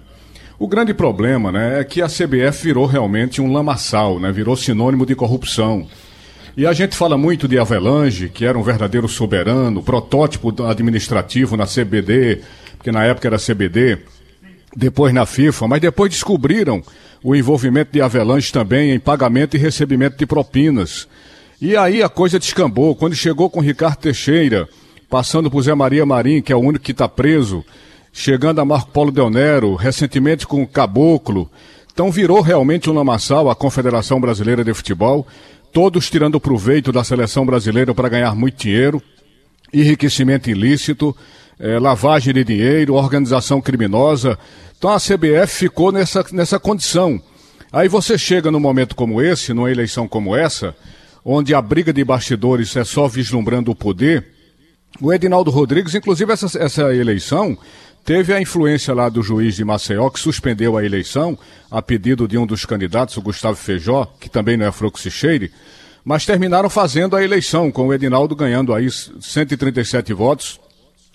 [0.57, 5.05] O grande problema né, é que a CBF virou realmente um lamaçal, né, virou sinônimo
[5.05, 5.87] de corrupção.
[6.57, 11.65] E a gente fala muito de Avelange, que era um verdadeiro soberano, protótipo administrativo na
[11.65, 12.41] CBD,
[12.77, 13.99] porque na época era CBD,
[14.75, 16.81] depois na FIFA, mas depois descobriram
[17.23, 21.07] o envolvimento de Avelange também em pagamento e recebimento de propinas.
[21.61, 22.95] E aí a coisa descambou.
[22.95, 24.67] Quando chegou com Ricardo Teixeira,
[25.13, 27.63] passando por Zé Maria Marim, que é o único que está preso,
[28.11, 31.47] chegando a Marco Polo Del Nero, recentemente com o Caboclo.
[31.93, 35.27] Então virou realmente um lamaçal a Confederação Brasileira de Futebol,
[35.71, 38.99] todos tirando proveito da seleção brasileira para ganhar muito dinheiro,
[39.71, 41.15] enriquecimento ilícito,
[41.59, 44.35] eh, lavagem de dinheiro, organização criminosa.
[44.75, 47.21] Então a CBF ficou nessa, nessa condição.
[47.71, 50.75] Aí você chega num momento como esse, numa eleição como essa,
[51.23, 54.32] onde a briga de bastidores é só vislumbrando o poder,
[55.01, 57.57] o Edinaldo Rodrigues, inclusive essa, essa eleição,
[58.05, 61.37] teve a influência lá do juiz de Maceió, que suspendeu a eleição,
[61.71, 65.51] a pedido de um dos candidatos, o Gustavo Feijó, que também não é Froxicheire,
[66.03, 70.59] mas terminaram fazendo a eleição, com o Edinaldo ganhando aí 137 votos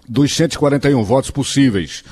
[0.08, 2.02] dos 141 votos possíveis.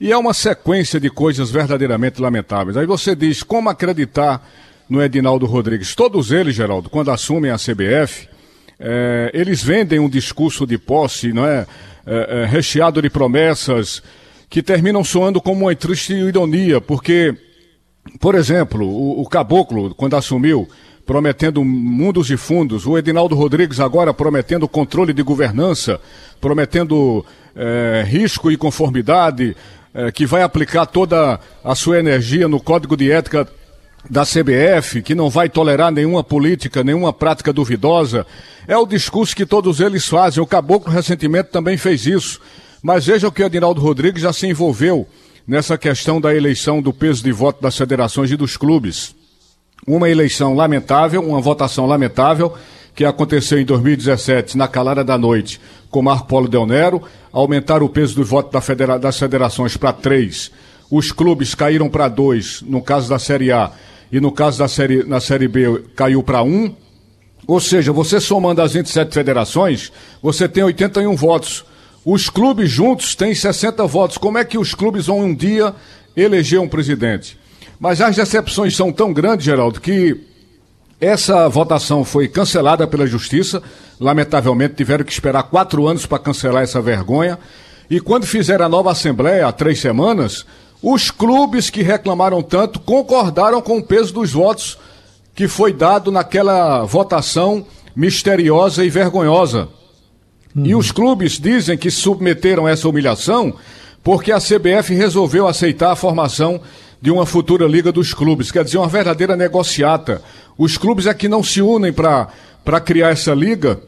[0.00, 2.76] E é uma sequência de coisas verdadeiramente lamentáveis.
[2.76, 4.46] Aí você diz, como acreditar
[4.88, 5.94] no Edinaldo Rodrigues?
[5.94, 8.28] Todos eles, Geraldo, quando assumem a CBF,
[8.78, 11.66] é, eles vendem um discurso de posse, não é?
[12.06, 14.02] é, é recheado de promessas
[14.48, 17.34] que terminam soando como uma triste ironia, porque,
[18.20, 20.68] por exemplo, o, o Caboclo, quando assumiu,
[21.04, 26.00] prometendo mundos e fundos, o Edinaldo Rodrigues agora prometendo controle de governança,
[26.40, 29.56] prometendo é, risco e conformidade,
[29.92, 33.46] é, que vai aplicar toda a sua energia no código de ética
[34.08, 38.26] da CBF, que não vai tolerar nenhuma política, nenhuma prática duvidosa.
[38.66, 40.42] É o discurso que todos eles fazem.
[40.42, 42.40] O Caboclo recentemente também fez isso.
[42.82, 45.06] Mas veja que o Adinaldo Rodrigues já se envolveu
[45.46, 49.14] nessa questão da eleição do peso de voto das federações e dos clubes.
[49.86, 52.54] Uma eleição lamentável, uma votação lamentável,
[52.94, 57.02] que aconteceu em 2017, na calada da noite, com Marco Polo Del Nero,
[57.32, 60.50] aumentar o peso do voto da federa das federações para três
[60.90, 63.70] os clubes caíram para dois, no caso da Série A,
[64.14, 66.72] e no caso da Série, na Série B caiu para um.
[67.48, 69.90] Ou seja, você somando as 27 federações,
[70.22, 71.64] você tem 81 votos.
[72.04, 74.16] Os clubes juntos têm 60 votos.
[74.16, 75.74] Como é que os clubes vão um dia
[76.16, 77.36] eleger um presidente?
[77.80, 80.16] Mas as decepções são tão grandes, Geraldo, que
[81.00, 83.60] essa votação foi cancelada pela Justiça.
[83.98, 87.36] Lamentavelmente, tiveram que esperar quatro anos para cancelar essa vergonha.
[87.90, 90.46] E quando fizeram a nova Assembleia, há três semanas,
[90.86, 94.76] os clubes que reclamaram tanto concordaram com o peso dos votos
[95.34, 97.64] que foi dado naquela votação
[97.96, 99.66] misteriosa e vergonhosa.
[100.54, 100.66] Uhum.
[100.66, 103.54] E os clubes dizem que submeteram essa humilhação
[104.02, 106.60] porque a CBF resolveu aceitar a formação
[107.00, 110.22] de uma futura Liga dos Clubes, quer dizer, uma verdadeira negociata.
[110.58, 113.80] Os clubes é que não se unem para criar essa liga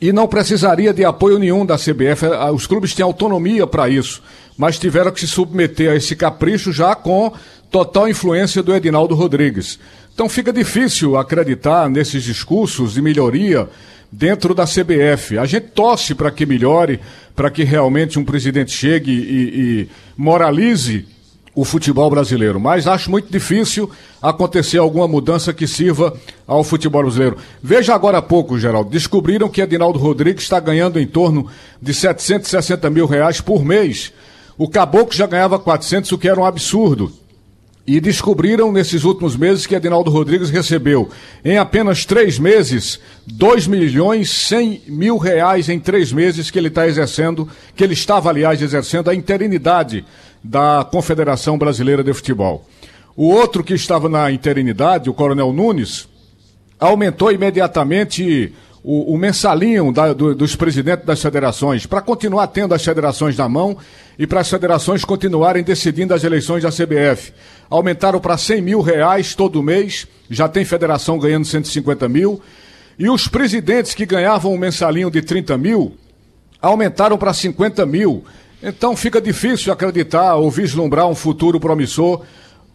[0.00, 2.26] e não precisaria de apoio nenhum da CBF.
[2.52, 4.22] Os clubes têm autonomia para isso,
[4.56, 7.32] mas tiveram que se submeter a esse capricho já com
[7.70, 9.78] total influência do Edinaldo Rodrigues.
[10.14, 13.68] Então fica difícil acreditar nesses discursos de melhoria
[14.10, 15.38] dentro da CBF.
[15.38, 17.00] A gente torce para que melhore,
[17.36, 21.06] para que realmente um presidente chegue e, e moralize
[21.58, 23.90] o futebol brasileiro, mas acho muito difícil
[24.22, 27.36] acontecer alguma mudança que sirva ao futebol brasileiro.
[27.60, 31.48] Veja agora há pouco, Geraldo, descobriram que Edinaldo Rodrigues está ganhando em torno
[31.82, 34.12] de 760 mil reais por mês.
[34.56, 37.12] O Caboclo já ganhava 400, o que era um absurdo.
[37.84, 41.08] E descobriram nesses últimos meses que Edinaldo Rodrigues recebeu,
[41.44, 46.86] em apenas três meses, 2 milhões 100 mil reais em três meses que ele está
[46.86, 50.04] exercendo, que ele estava, aliás, exercendo a interinidade
[50.48, 52.66] da Confederação Brasileira de Futebol.
[53.14, 56.08] O outro que estava na interinidade, o Coronel Nunes,
[56.80, 62.82] aumentou imediatamente o, o mensalinho da, do, dos presidentes das federações, para continuar tendo as
[62.82, 63.76] federações na mão
[64.18, 67.34] e para as federações continuarem decidindo as eleições da CBF.
[67.68, 72.40] Aumentaram para 100 mil reais todo mês, já tem federação ganhando 150 mil.
[72.98, 75.94] E os presidentes que ganhavam um mensalinho de 30 mil
[76.62, 78.24] aumentaram para 50 mil.
[78.62, 82.22] Então fica difícil acreditar ou vislumbrar um futuro promissor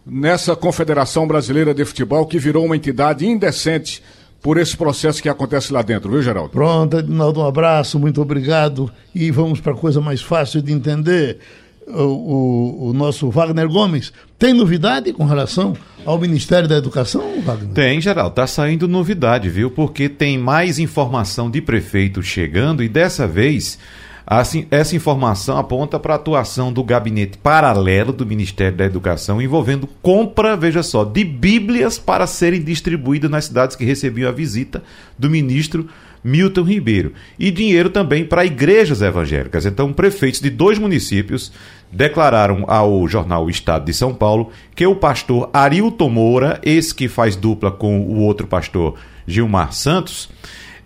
[0.06, 4.02] nessa Confederação Brasileira de Futebol que virou uma entidade indecente
[4.44, 6.50] por esse processo que acontece lá dentro, viu, Geraldo?
[6.50, 8.92] Pronto, Edinaldo, um abraço, muito obrigado.
[9.14, 11.38] E vamos para a coisa mais fácil de entender.
[11.86, 14.10] O, o, o, nosso Wagner Gomes.
[14.38, 15.76] Tem novidade com relação
[16.06, 17.74] ao Ministério da Educação, Wagner?
[17.74, 18.30] Tem, Geraldo.
[18.30, 19.70] Está saindo novidade, viu?
[19.70, 23.78] Porque tem mais informação de prefeito chegando e dessa vez
[24.26, 29.86] Assim, essa informação aponta para a atuação do gabinete paralelo do Ministério da Educação envolvendo
[30.00, 34.82] compra, veja só, de bíblias para serem distribuídas nas cidades que recebiam a visita
[35.18, 35.88] do ministro
[36.24, 37.12] Milton Ribeiro.
[37.38, 39.66] E dinheiro também para igrejas evangélicas.
[39.66, 41.52] Então, prefeitos de dois municípios
[41.92, 47.36] declararam ao jornal Estado de São Paulo que o pastor Arilton Moura, esse que faz
[47.36, 48.94] dupla com o outro pastor
[49.26, 50.30] Gilmar Santos,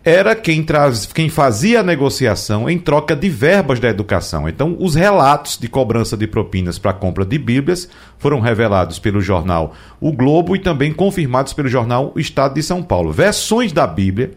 [0.08, 4.48] era quem, traz, quem fazia a negociação em troca de verbas da educação.
[4.48, 7.88] Então, os relatos de cobrança de propinas para compra de Bíblias
[8.18, 12.82] foram revelados pelo jornal O Globo e também confirmados pelo jornal O Estado de São
[12.82, 13.12] Paulo.
[13.12, 14.30] Versões da Bíblia,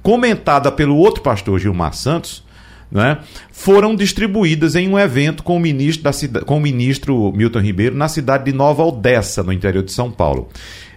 [0.00, 2.46] comentada pelo outro pastor Gilmar Santos,
[2.88, 3.18] né,
[3.50, 8.06] foram distribuídas em um evento com o, ministro da, com o ministro Milton Ribeiro na
[8.06, 10.48] cidade de Nova Odessa, no interior de São Paulo.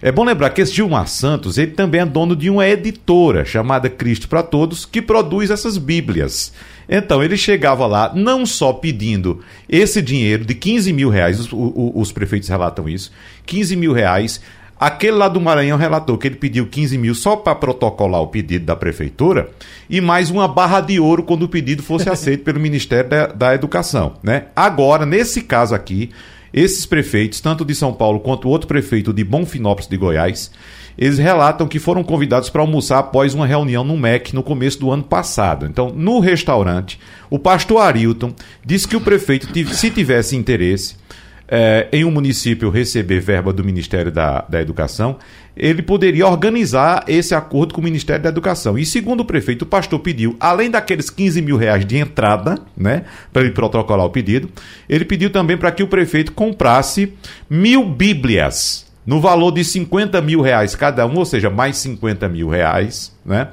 [0.02, 3.90] É bom lembrar que esse Gilmar Santos, ele também é dono de uma editora chamada
[3.90, 6.52] Cristo para Todos, que produz essas bíblias.
[6.88, 11.92] Então ele chegava lá não só pedindo esse dinheiro de 15 mil reais, os, os,
[11.94, 13.12] os prefeitos relatam isso,
[13.46, 14.40] 15 mil reais
[14.80, 18.64] Aquele lá do Maranhão relatou que ele pediu 15 mil só para protocolar o pedido
[18.64, 19.50] da prefeitura
[19.90, 23.54] e mais uma barra de ouro quando o pedido fosse aceito pelo Ministério da, da
[23.54, 24.14] Educação.
[24.22, 24.46] Né?
[24.56, 26.08] Agora, nesse caso aqui,
[26.52, 30.50] esses prefeitos, tanto de São Paulo quanto outro prefeito de Bonfinópolis de Goiás,
[30.98, 34.90] eles relatam que foram convidados para almoçar após uma reunião no MEC no começo do
[34.90, 35.66] ano passado.
[35.66, 38.34] Então, no restaurante, o pastor Arilton
[38.64, 40.96] disse que o prefeito, se tivesse interesse
[41.48, 45.16] é, em um município receber verba do Ministério da, da Educação,
[45.56, 48.78] ele poderia organizar esse acordo com o Ministério da Educação.
[48.78, 53.04] E segundo o prefeito, o pastor pediu, além daqueles 15 mil reais de entrada, né,
[53.32, 54.48] para ele protocolar o pedido,
[54.88, 57.12] ele pediu também para que o prefeito comprasse
[57.48, 62.48] mil bíblias no valor de 50 mil reais cada um, ou seja, mais 50 mil
[62.48, 63.48] reais, né?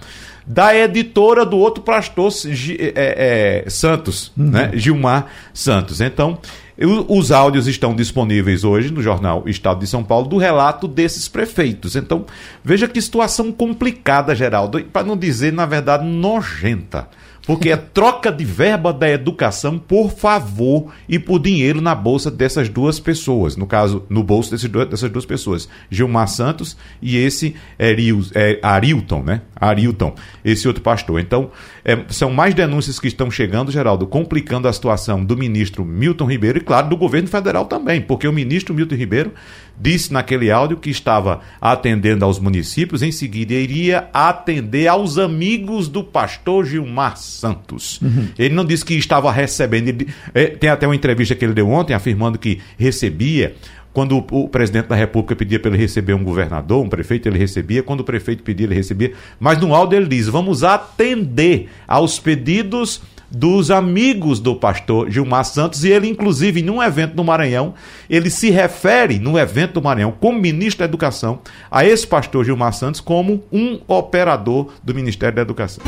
[0.46, 2.32] Da editora do outro pastor
[2.80, 4.50] é, é, Santos, uhum.
[4.50, 4.72] né?
[4.76, 6.00] Gilmar Santos.
[6.00, 6.40] Então,
[6.80, 11.96] os áudios estão disponíveis hoje no jornal Estado de São Paulo do relato desses prefeitos.
[11.96, 12.26] Então,
[12.64, 17.08] veja que situação complicada, Geraldo, para não dizer, na verdade, nojenta.
[17.48, 22.68] Porque é troca de verba da educação por favor e por dinheiro na bolsa dessas
[22.68, 23.56] duas pessoas.
[23.56, 27.96] No caso, no bolso desses dessas duas pessoas, Gilmar Santos e esse é,
[28.36, 29.42] é, Arilton, né?
[29.56, 31.22] Arilton, esse outro pastor.
[31.22, 31.50] Então,
[31.86, 36.58] é, são mais denúncias que estão chegando, Geraldo, complicando a situação do ministro Milton Ribeiro
[36.58, 39.32] e, claro, do governo federal também, porque o ministro Milton Ribeiro
[39.80, 46.04] disse naquele áudio que estava atendendo aos municípios, em seguida iria atender aos amigos do
[46.04, 48.02] pastor Gilmar Santos.
[48.02, 48.30] Uhum.
[48.38, 51.70] Ele não disse que estava recebendo, ele, é, tem até uma entrevista que ele deu
[51.70, 53.56] ontem afirmando que recebia
[53.98, 57.82] quando o presidente da República pedia para ele receber um governador, um prefeito, ele recebia.
[57.82, 59.14] Quando o prefeito pedia, ele recebia.
[59.40, 65.84] Mas no áudio ele diz: vamos atender aos pedidos dos amigos do pastor Gilmar Santos
[65.84, 67.74] e ele, inclusive, num evento no Maranhão,
[68.10, 72.74] ele se refere no evento do Maranhão, como ministro da Educação, a esse pastor Gilmar
[72.74, 75.84] Santos como um operador do Ministério da Educação.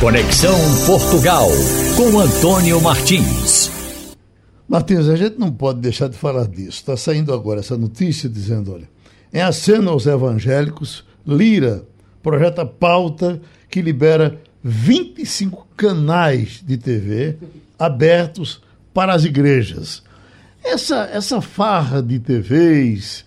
[0.00, 1.48] Conexão Portugal
[1.96, 3.70] com Antônio Martins.
[4.68, 6.70] Martins, a gente não pode deixar de falar disso.
[6.70, 8.88] Está saindo agora essa notícia dizendo, olha,
[9.32, 11.84] em aceno aos evangélicos, Lira
[12.22, 17.36] projeta pauta que libera 25 canais de TV
[17.78, 18.60] abertos
[18.94, 20.02] para as igrejas.
[20.64, 23.24] Essa, essa farra de TVs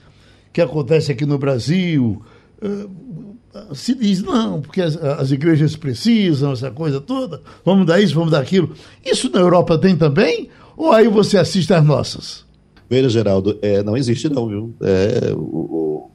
[0.54, 2.22] que acontece aqui no Brasil,
[2.64, 8.16] uh, se diz, não, porque as, as, igrejas precisam, essa coisa toda, vamos dar isso,
[8.16, 8.74] vamos dar aquilo.
[9.04, 10.50] Isso na Europa tem também?
[10.78, 12.46] Ou aí você assiste às nossas?
[12.90, 14.76] Veja, Geraldo, é, não existe não, viu?
[14.82, 16.12] É, o, o,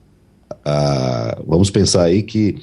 [0.64, 2.56] a, vamos pensar aí que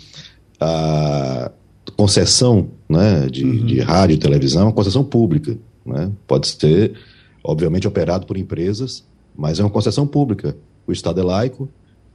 [0.60, 1.52] a,
[1.96, 3.66] concessão né, de, uhum.
[3.66, 5.58] de rádio e televisão é uma concessão pública.
[5.86, 6.12] Né?
[6.28, 6.94] Pode ser,
[7.44, 10.56] obviamente, operado por empresas, mas é uma concessão pública.
[10.86, 11.70] O Estado é laico,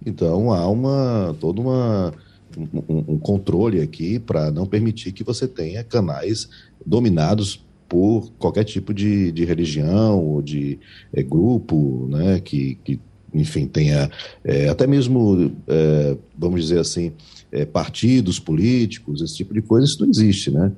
[0.05, 2.13] então há uma todo uma,
[2.57, 6.49] um, um controle aqui para não permitir que você tenha canais
[6.85, 10.79] dominados por qualquer tipo de, de religião ou de
[11.13, 12.99] é, grupo, né, que, que
[13.35, 14.11] enfim, tenha
[14.43, 17.13] é, até mesmo, é, vamos dizer assim,
[17.53, 20.73] é, partidos políticos, esse tipo de coisa, isso não existe, né?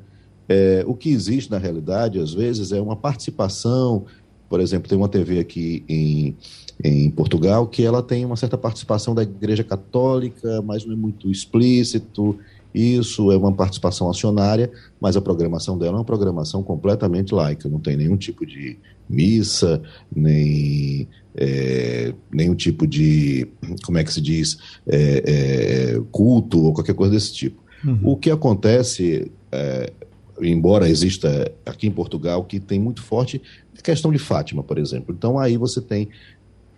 [0.48, 4.04] É, o que existe, na realidade, às vezes, é uma participação,
[4.48, 6.36] por exemplo, tem uma TV aqui em,
[6.82, 11.30] em Portugal que ela tem uma certa participação da Igreja Católica, mas não é muito
[11.30, 12.38] explícito,
[12.74, 14.70] isso é uma participação acionária,
[15.00, 18.76] mas a programação dela é uma programação completamente laica, não tem nenhum tipo de
[19.08, 19.80] missa,
[20.14, 23.46] nem é, nenhum tipo de,
[23.84, 24.58] como é que se diz,
[24.88, 27.62] é, é, culto ou qualquer coisa desse tipo.
[27.84, 28.00] Uhum.
[28.02, 29.92] O que acontece, é,
[30.40, 33.40] embora exista aqui em Portugal, que tem muito forte
[33.78, 35.14] a questão de Fátima, por exemplo.
[35.16, 36.08] Então aí você tem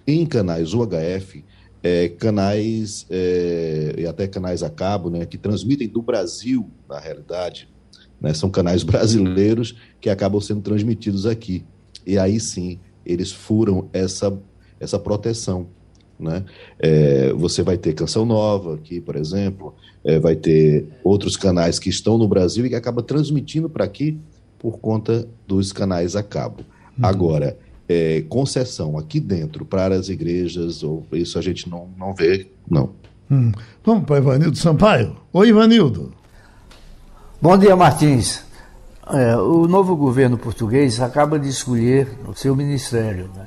[0.07, 1.43] em canais UHF
[1.87, 7.69] é, canais é, e até canais a cabo, né, que transmitem do Brasil, na realidade,
[8.21, 11.65] né, são canais brasileiros que acabam sendo transmitidos aqui.
[12.05, 14.37] E aí sim, eles furam essa,
[14.81, 15.69] essa proteção.
[16.19, 16.45] Né?
[16.79, 21.91] É, você vai ter Canção Nova aqui, por exemplo, é, vai ter outros canais que
[21.91, 24.19] estão no Brasil e que acaba transmitindo para aqui
[24.59, 26.65] por conta dos canais a cabo.
[26.99, 27.05] Uhum.
[27.05, 27.57] Agora,
[27.89, 32.91] é, concessão aqui dentro para as igrejas, ou isso a gente não, não vê, não.
[33.31, 33.53] Hum.
[33.85, 35.17] Vamos para Ivanildo Sampaio.
[35.33, 36.13] Oi, Ivanildo.
[37.41, 38.45] Bom dia, Martins.
[39.09, 43.31] É, o novo governo português acaba de escolher o seu ministério.
[43.35, 43.47] Né?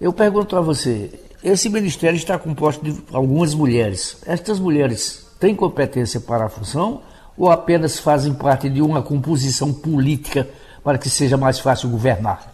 [0.00, 1.10] Eu pergunto a você:
[1.42, 4.18] esse ministério está composto de algumas mulheres.
[4.26, 7.02] Estas mulheres têm competência para a função
[7.36, 10.48] ou apenas fazem parte de uma composição política
[10.82, 12.51] para que seja mais fácil governar?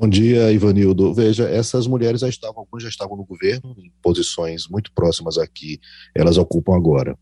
[0.00, 1.12] Bom dia, Ivanildo.
[1.12, 5.80] Veja, essas mulheres já estavam, algumas já estavam no governo, em posições muito próximas aqui,
[6.14, 7.18] elas ocupam agora.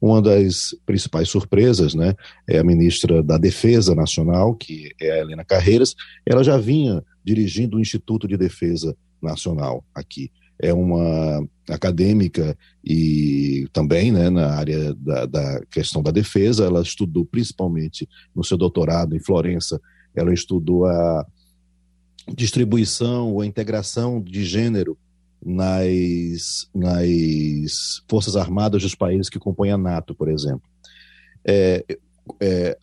[0.00, 2.14] Uma das principais surpresas, né,
[2.48, 5.94] é a ministra da Defesa Nacional, que é a Helena Carreiras.
[6.24, 10.32] Ela já vinha dirigindo o Instituto de Defesa Nacional aqui.
[10.58, 16.64] É uma acadêmica e também né, na área da, da questão da defesa.
[16.64, 19.78] Ela estudou principalmente no seu doutorado em Florença.
[20.16, 21.26] Ela estudou a
[22.28, 24.96] distribuição ou integração de gênero
[25.44, 30.62] nas, nas forças armadas dos países que compõem a NATO, por exemplo.
[31.44, 31.84] É,
[32.40, 32.78] é,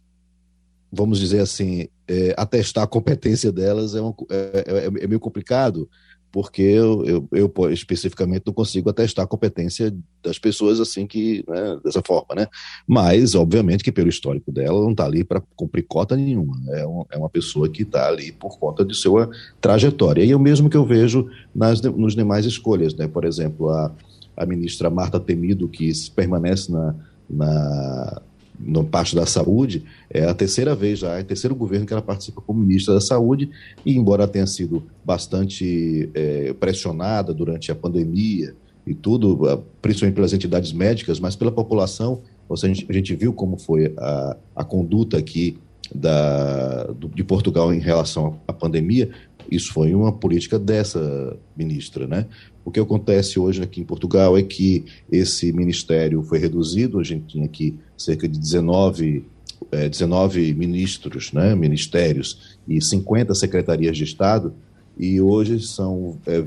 [0.92, 5.90] vamos dizer assim, é, atestar a competência delas é, é, é, é meio complicado,
[6.32, 11.80] porque eu, eu, eu, especificamente não consigo atestar a competência das pessoas assim que né,
[11.84, 12.48] dessa forma, né?
[12.88, 16.58] Mas obviamente que pelo histórico dela não está ali para cumprir cota nenhuma.
[16.70, 19.30] É, um, é uma pessoa que está ali por conta de sua
[19.60, 20.24] trajetória.
[20.24, 23.08] E é o mesmo que eu vejo nas nos demais escolhas, né?
[23.08, 23.92] Por exemplo, a,
[24.38, 26.96] a ministra Marta Temido que permanece na,
[27.30, 28.22] na
[28.64, 32.02] no parte da saúde, é a terceira vez já, é o terceiro governo que ela
[32.02, 33.50] participa como ministra da saúde,
[33.86, 38.56] e embora tenha sido bastante é, pressionada durante a pandemia
[38.86, 43.16] e tudo, principalmente pelas entidades médicas, mas pela população, ou seja, a gente, a gente
[43.16, 45.58] viu como foi a, a conduta aqui
[45.94, 49.10] da, do, de Portugal em relação à pandemia,
[49.50, 52.26] isso foi uma política dessa ministra, né?
[52.64, 57.26] O que acontece hoje aqui em Portugal é que esse ministério foi reduzido, a gente
[57.26, 59.26] tinha aqui cerca de 19,
[59.72, 64.54] é, 19 ministros, né, ministérios e 50 secretarias de Estado,
[64.98, 66.44] e hoje são é,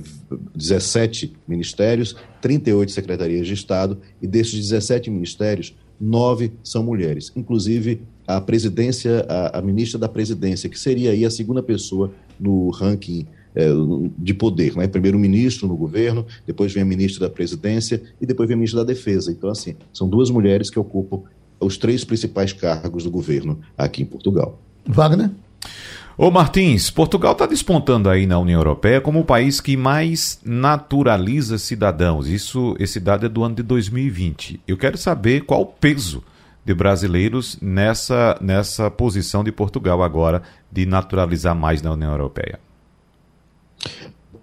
[0.55, 8.41] 17 ministérios, 38 secretarias de Estado, e desses 17 ministérios, nove são mulheres, inclusive a
[8.41, 13.27] presidência, a, a ministra da presidência, que seria aí a segunda pessoa no ranking
[14.19, 14.87] de poder, né?
[14.89, 18.93] Primeiro-ministro no governo, depois vem a ministra da presidência e depois vem a ministra da
[18.93, 19.31] defesa.
[19.31, 21.23] Então, assim, são duas mulheres que ocupam
[21.61, 24.61] os três principais cargos do governo aqui em Portugal.
[24.87, 25.31] Wagner?
[26.17, 31.59] Ô Martins, Portugal está despontando aí na União Europeia como o país que mais naturaliza
[31.59, 32.29] cidadãos.
[32.29, 34.61] Isso, esse dado é do ano de 2020.
[34.67, 36.23] Eu quero saber qual o peso
[36.65, 42.59] de brasileiros nessa, nessa posição de Portugal agora de naturalizar mais na União Europeia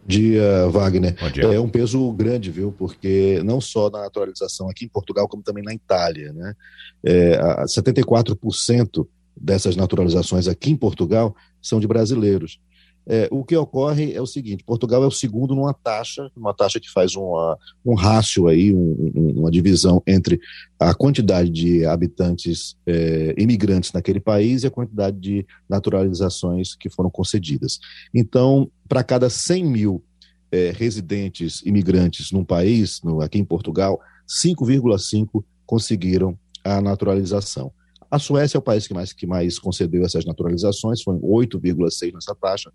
[0.05, 1.15] dia, Wagner.
[1.31, 1.43] Dia.
[1.45, 2.71] É um peso grande, viu?
[2.71, 6.53] Porque não só na naturalização aqui em Portugal, como também na Itália, né?
[7.03, 12.59] É, 74% dessas naturalizações aqui em Portugal são de brasileiros.
[13.07, 16.79] É, o que ocorre é o seguinte: Portugal é o segundo numa taxa, uma taxa
[16.79, 20.39] que faz uma, um rácio aí, um, uma divisão entre
[20.79, 27.09] a quantidade de habitantes é, imigrantes naquele país e a quantidade de naturalizações que foram
[27.09, 27.79] concedidas.
[28.13, 30.03] Então, para cada 100 mil
[30.51, 37.71] é, residentes imigrantes num país, no, aqui em Portugal, 5,5 conseguiram a naturalização.
[38.12, 42.36] A Suécia é o país que mais, que mais concedeu essas naturalizações, foram 8,6 nessa
[42.36, 42.70] taxa.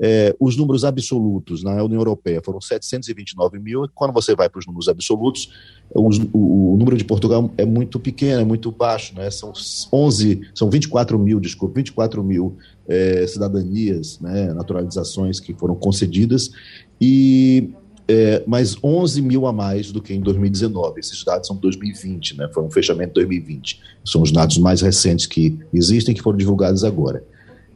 [0.00, 4.60] É, os números absolutos na União Europeia foram 729 mil, e quando você vai para
[4.60, 5.52] os números absolutos,
[5.92, 9.28] os, o, o, número de Portugal é muito pequeno, é muito baixo, né?
[9.28, 9.52] são
[9.92, 12.56] 11, são 24 mil, desculpa, 24 mil
[12.86, 16.50] é, cidadanias, né, naturalizações que foram concedidas,
[17.00, 17.72] e
[18.08, 20.98] é, mais 11 mil a mais do que em 2019.
[20.98, 22.48] Esses dados são de 2020, né?
[22.52, 23.80] Foi um fechamento de 2020.
[24.04, 27.22] São os dados mais recentes que existem, que foram divulgados agora.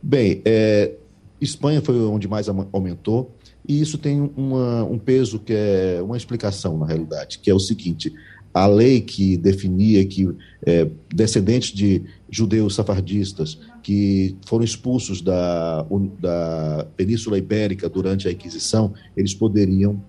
[0.03, 0.95] Bem, é,
[1.41, 3.31] Espanha foi onde mais aumentou,
[3.69, 7.61] e isso tem uma, um peso que é uma explicação, na realidade, que é o
[7.61, 8.13] seguinte:
[8.55, 10.29] a lei que definia que
[10.65, 15.87] é, descendentes de judeus safardistas que foram expulsos da,
[16.19, 20.03] da Península Ibérica durante a Inquisição, eles poderiam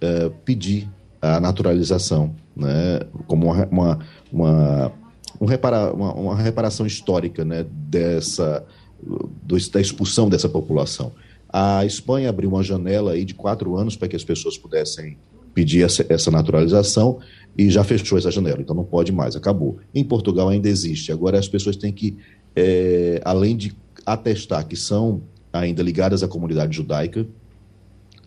[0.00, 0.88] é, pedir
[1.20, 3.98] a naturalização, né, como uma, uma,
[4.32, 4.92] uma,
[5.40, 8.64] um repara, uma, uma reparação histórica né, dessa,
[9.02, 11.12] do, da expulsão dessa população.
[11.50, 15.16] A Espanha abriu uma janela aí de quatro anos para que as pessoas pudessem
[15.54, 17.18] pedir essa, essa, naturalização
[17.56, 19.78] e já fechou essa janela, então não pode mais, acabou.
[19.92, 22.16] Em Portugal ainda existe, agora as pessoas têm que,
[22.54, 23.74] é, além de
[24.06, 25.22] atestar que são
[25.52, 27.26] ainda ligadas à comunidade judaica,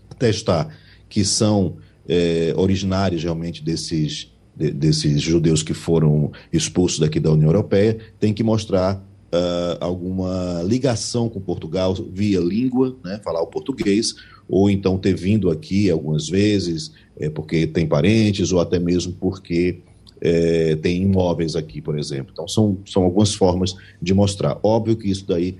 [0.09, 0.75] atestar
[1.11, 1.75] que são
[2.07, 8.33] é, originários realmente desses, de, desses judeus que foram expulsos daqui da União Europeia, tem
[8.33, 14.15] que mostrar uh, alguma ligação com Portugal via língua, né, falar o português,
[14.47, 19.79] ou então ter vindo aqui algumas vezes é, porque tem parentes, ou até mesmo porque
[20.21, 22.31] é, tem imóveis aqui, por exemplo.
[22.31, 24.57] Então, são, são algumas formas de mostrar.
[24.63, 25.57] Óbvio que isso daí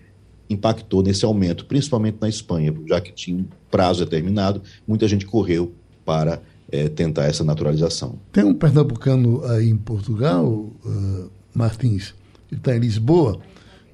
[0.54, 5.74] impactou nesse aumento, principalmente na Espanha, já que tinha um prazo determinado, muita gente correu
[6.06, 6.42] para
[6.72, 8.20] é, tentar essa naturalização.
[8.32, 12.14] Tem um pernambucano aí em Portugal, uh, Martins,
[12.48, 13.40] que está em Lisboa,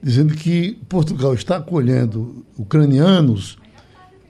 [0.01, 3.57] dizendo que Portugal está acolhendo ucranianos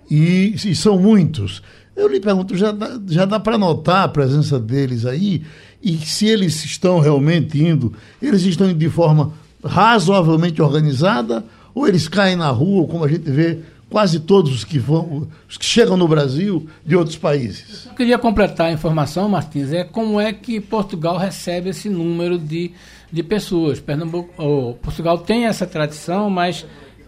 [0.09, 1.61] e, e são muitos.
[1.95, 5.43] Eu lhe pergunto, já dá, já dá para notar a presença deles aí?
[5.81, 11.43] E se eles estão realmente indo, eles estão indo de forma razoavelmente organizada
[11.77, 15.57] ou eles caem na rua, como a gente vê quase todos os que vão, os
[15.57, 17.85] que chegam no Brasil de outros países.
[17.85, 22.71] Eu queria completar a informação, Martins, é como é que Portugal recebe esse número de,
[23.11, 23.79] de pessoas.
[23.79, 26.65] Pernambuco, oh, Portugal tem essa tradição, mas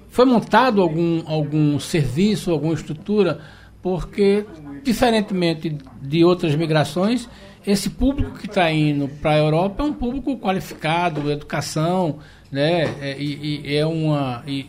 [0.10, 3.40] foi montado algum, algum serviço, alguma estrutura,
[3.82, 4.46] porque,
[4.84, 7.28] diferentemente de outras migrações,
[7.66, 12.20] esse público que está indo para a Europa é um público qualificado, educação,
[12.52, 12.84] né?
[13.02, 14.66] É, e, e é uma e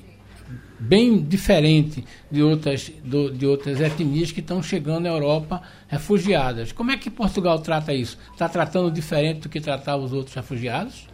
[0.78, 6.72] bem diferente de outras do, de outras etnias que estão chegando à Europa refugiadas.
[6.72, 8.18] Como é que Portugal trata isso?
[8.32, 11.08] Está tratando diferente do que tratava os outros refugiados?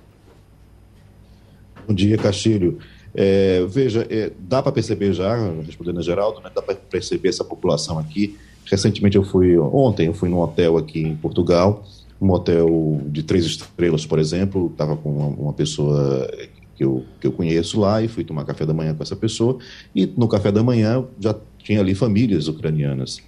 [1.95, 2.79] dia, Castilho.
[3.15, 7.45] É, veja, é, dá para perceber já, respondendo a Geraldo, né, dá para perceber essa
[7.45, 8.37] população aqui.
[8.65, 11.85] Recentemente eu fui, ontem eu fui num hotel aqui em Portugal,
[12.21, 16.29] um hotel de três estrelas, por exemplo, estava com uma, uma pessoa
[16.77, 19.59] que eu, que eu conheço lá e fui tomar café da manhã com essa pessoa.
[19.95, 23.21] E no café da manhã já tinha ali famílias ucranianas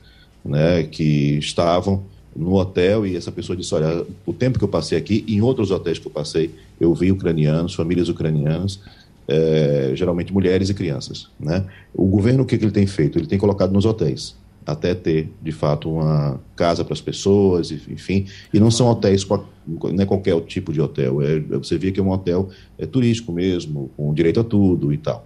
[0.44, 2.04] né, que estavam
[2.36, 5.70] no hotel e essa pessoa disse: Olha, o tempo que eu passei aqui, em outros
[5.70, 8.80] hotéis que eu passei, eu vi ucranianos, famílias ucranianas,
[9.26, 11.28] é, geralmente mulheres e crianças.
[11.40, 11.64] Né?
[11.94, 13.18] O governo, o que, que ele tem feito?
[13.18, 14.36] Ele tem colocado nos hotéis
[14.68, 18.26] até ter, de fato, uma casa para as pessoas, enfim.
[18.52, 19.26] E não são hotéis,
[19.66, 21.22] não é qualquer tipo de hotel.
[21.22, 24.98] É, você vê que é um hotel é, turístico mesmo, com direito a tudo e
[24.98, 25.24] tal.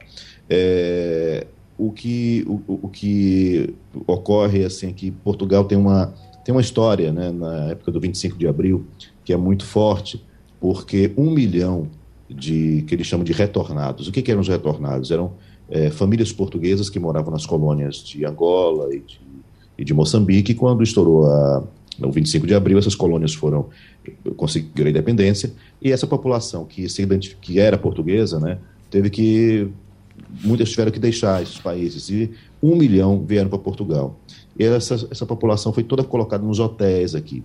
[0.49, 3.75] É, o, que, o, o que
[4.07, 6.15] ocorre assim, é que Portugal tem uma,
[6.45, 8.87] tem uma história, né, na época do 25 de abril,
[9.25, 10.25] que é muito forte,
[10.61, 11.89] porque um milhão
[12.31, 14.07] de, que eles chamam de retornados.
[14.07, 15.11] O que, que eram os retornados?
[15.11, 15.33] Eram
[15.69, 19.21] é, famílias portuguesas que moravam nas colônias de Angola e de
[19.79, 20.55] e de Moçambique.
[20.55, 21.65] Quando estourou a,
[22.01, 23.69] o 25 de abril, essas colônias foram
[24.37, 27.07] conseguiram a independência e essa população que se
[27.41, 28.59] que era portuguesa, né,
[28.91, 29.69] teve que
[30.43, 32.31] muitas tiveram que deixar esses países e
[32.63, 34.19] um milhão vieram para Portugal.
[34.59, 37.43] E essa, essa população foi toda colocada nos hotéis aqui.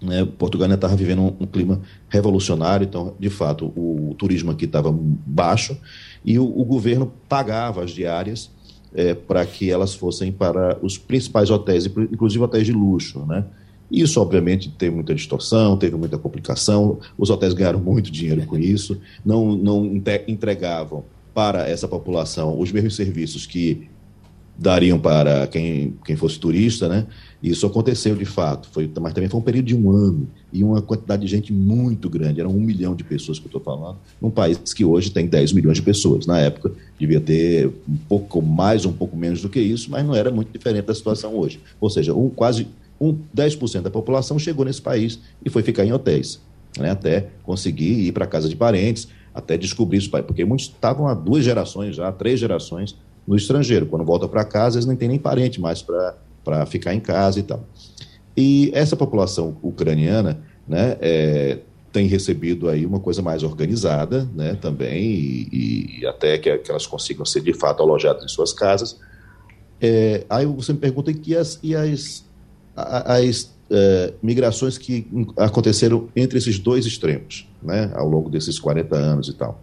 [0.00, 0.24] Né?
[0.24, 4.92] Portugal estava vivendo um, um, clima revolucionário, então, de fato, o, o turismo aqui estava
[4.92, 5.76] baixo
[6.24, 8.50] e o, o governo pagava as diárias
[8.94, 13.44] é, para que elas fossem para os principais hotéis, inclusive hotéis de luxo, né?
[13.90, 19.00] Isso, obviamente, teve muita distorção, teve muita complicação, os hotéis ganharam muito dinheiro com isso,
[19.24, 23.88] não, não entregavam para essa população os mesmos serviços que
[24.58, 27.06] dariam para quem, quem fosse turista, né?
[27.40, 30.82] Isso aconteceu de fato, foi, mas também foi um período de um ano e uma
[30.82, 34.30] quantidade de gente muito grande, eram um milhão de pessoas que eu estou falando, num
[34.30, 36.26] país que hoje tem 10 milhões de pessoas.
[36.26, 40.16] Na época devia ter um pouco mais, um pouco menos do que isso, mas não
[40.16, 41.60] era muito diferente da situação hoje.
[41.80, 42.66] Ou seja, um, quase
[43.00, 46.40] um 10% da população chegou nesse país e foi ficar em hotéis,
[46.76, 46.90] né?
[46.90, 51.44] até conseguir ir para casa de parentes, até descobrir isso, porque muitos estavam há duas
[51.44, 53.86] gerações já, três gerações no estrangeiro.
[53.86, 56.16] Quando volta para casa, eles não têm nem parente mais para
[56.66, 57.64] ficar em casa e tal.
[58.36, 61.58] E essa população ucraniana né, é,
[61.92, 65.02] tem recebido aí uma coisa mais organizada né, também,
[65.52, 69.00] e, e até que, que, elas consigam ser de fato alojadas em suas casas.
[69.80, 72.24] É, aí você me pergunta e as, e as,
[72.76, 79.28] as é, migrações que aconteceram entre esses dois extremos, né, ao longo desses 40 anos
[79.28, 79.60] e tal.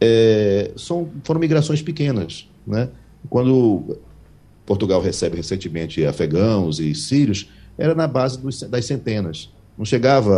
[0.00, 2.90] É, são, foram migrações pequenas, né?
[3.30, 3.98] Quando
[4.66, 10.34] Portugal recebe recentemente afegãos e sírios, era na base dos, das centenas, não chegava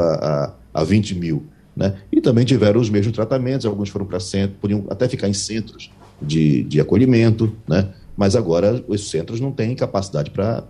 [0.74, 1.44] a, a 20 mil.
[1.76, 1.94] Né?
[2.10, 5.90] E também tiveram os mesmos tratamentos, alguns foram para centro, podiam até ficar em centros
[6.20, 7.90] de, de acolhimento, né?
[8.16, 10.64] mas agora os centros não têm capacidade para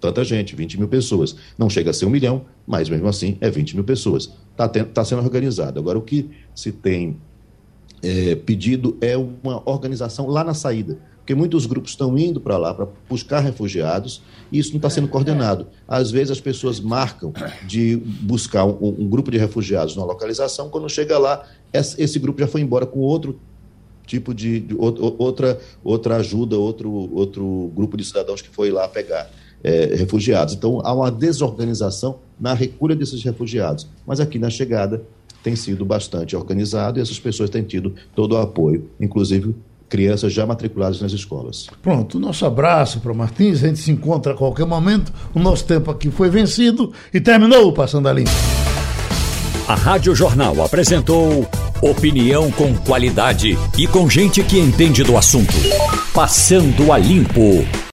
[0.00, 1.36] tanta gente, 20 mil pessoas.
[1.58, 4.32] Não chega a ser um milhão, mas mesmo assim é 20 mil pessoas.
[4.50, 5.78] Está tá sendo organizado.
[5.78, 7.16] Agora, o que se tem
[8.02, 12.74] é, pedido é uma organização lá na saída, porque muitos grupos estão indo para lá
[12.74, 14.20] para buscar refugiados
[14.50, 15.68] e isso não está sendo coordenado.
[15.86, 17.32] Às vezes as pessoas marcam
[17.64, 22.48] de buscar um, um grupo de refugiados na localização, quando chega lá, esse grupo já
[22.48, 23.38] foi embora com outro
[24.04, 29.30] tipo de, de outra, outra ajuda, outro, outro grupo de cidadãos que foi lá pegar.
[29.64, 30.54] É, refugiados.
[30.54, 33.86] Então, há uma desorganização na recolha desses refugiados.
[34.04, 35.00] Mas aqui na chegada,
[35.40, 39.54] tem sido bastante organizado e essas pessoas têm tido todo o apoio, inclusive
[39.92, 41.66] crianças já matriculadas nas escolas.
[41.82, 45.12] Pronto, nosso abraço para o Martins, a gente se encontra a qualquer momento.
[45.34, 48.30] O nosso tempo aqui foi vencido e terminou o Passando a Limpo.
[49.68, 51.46] A Rádio Jornal apresentou
[51.82, 55.52] opinião com qualidade e com gente que entende do assunto.
[56.14, 57.82] Passando a Limpo.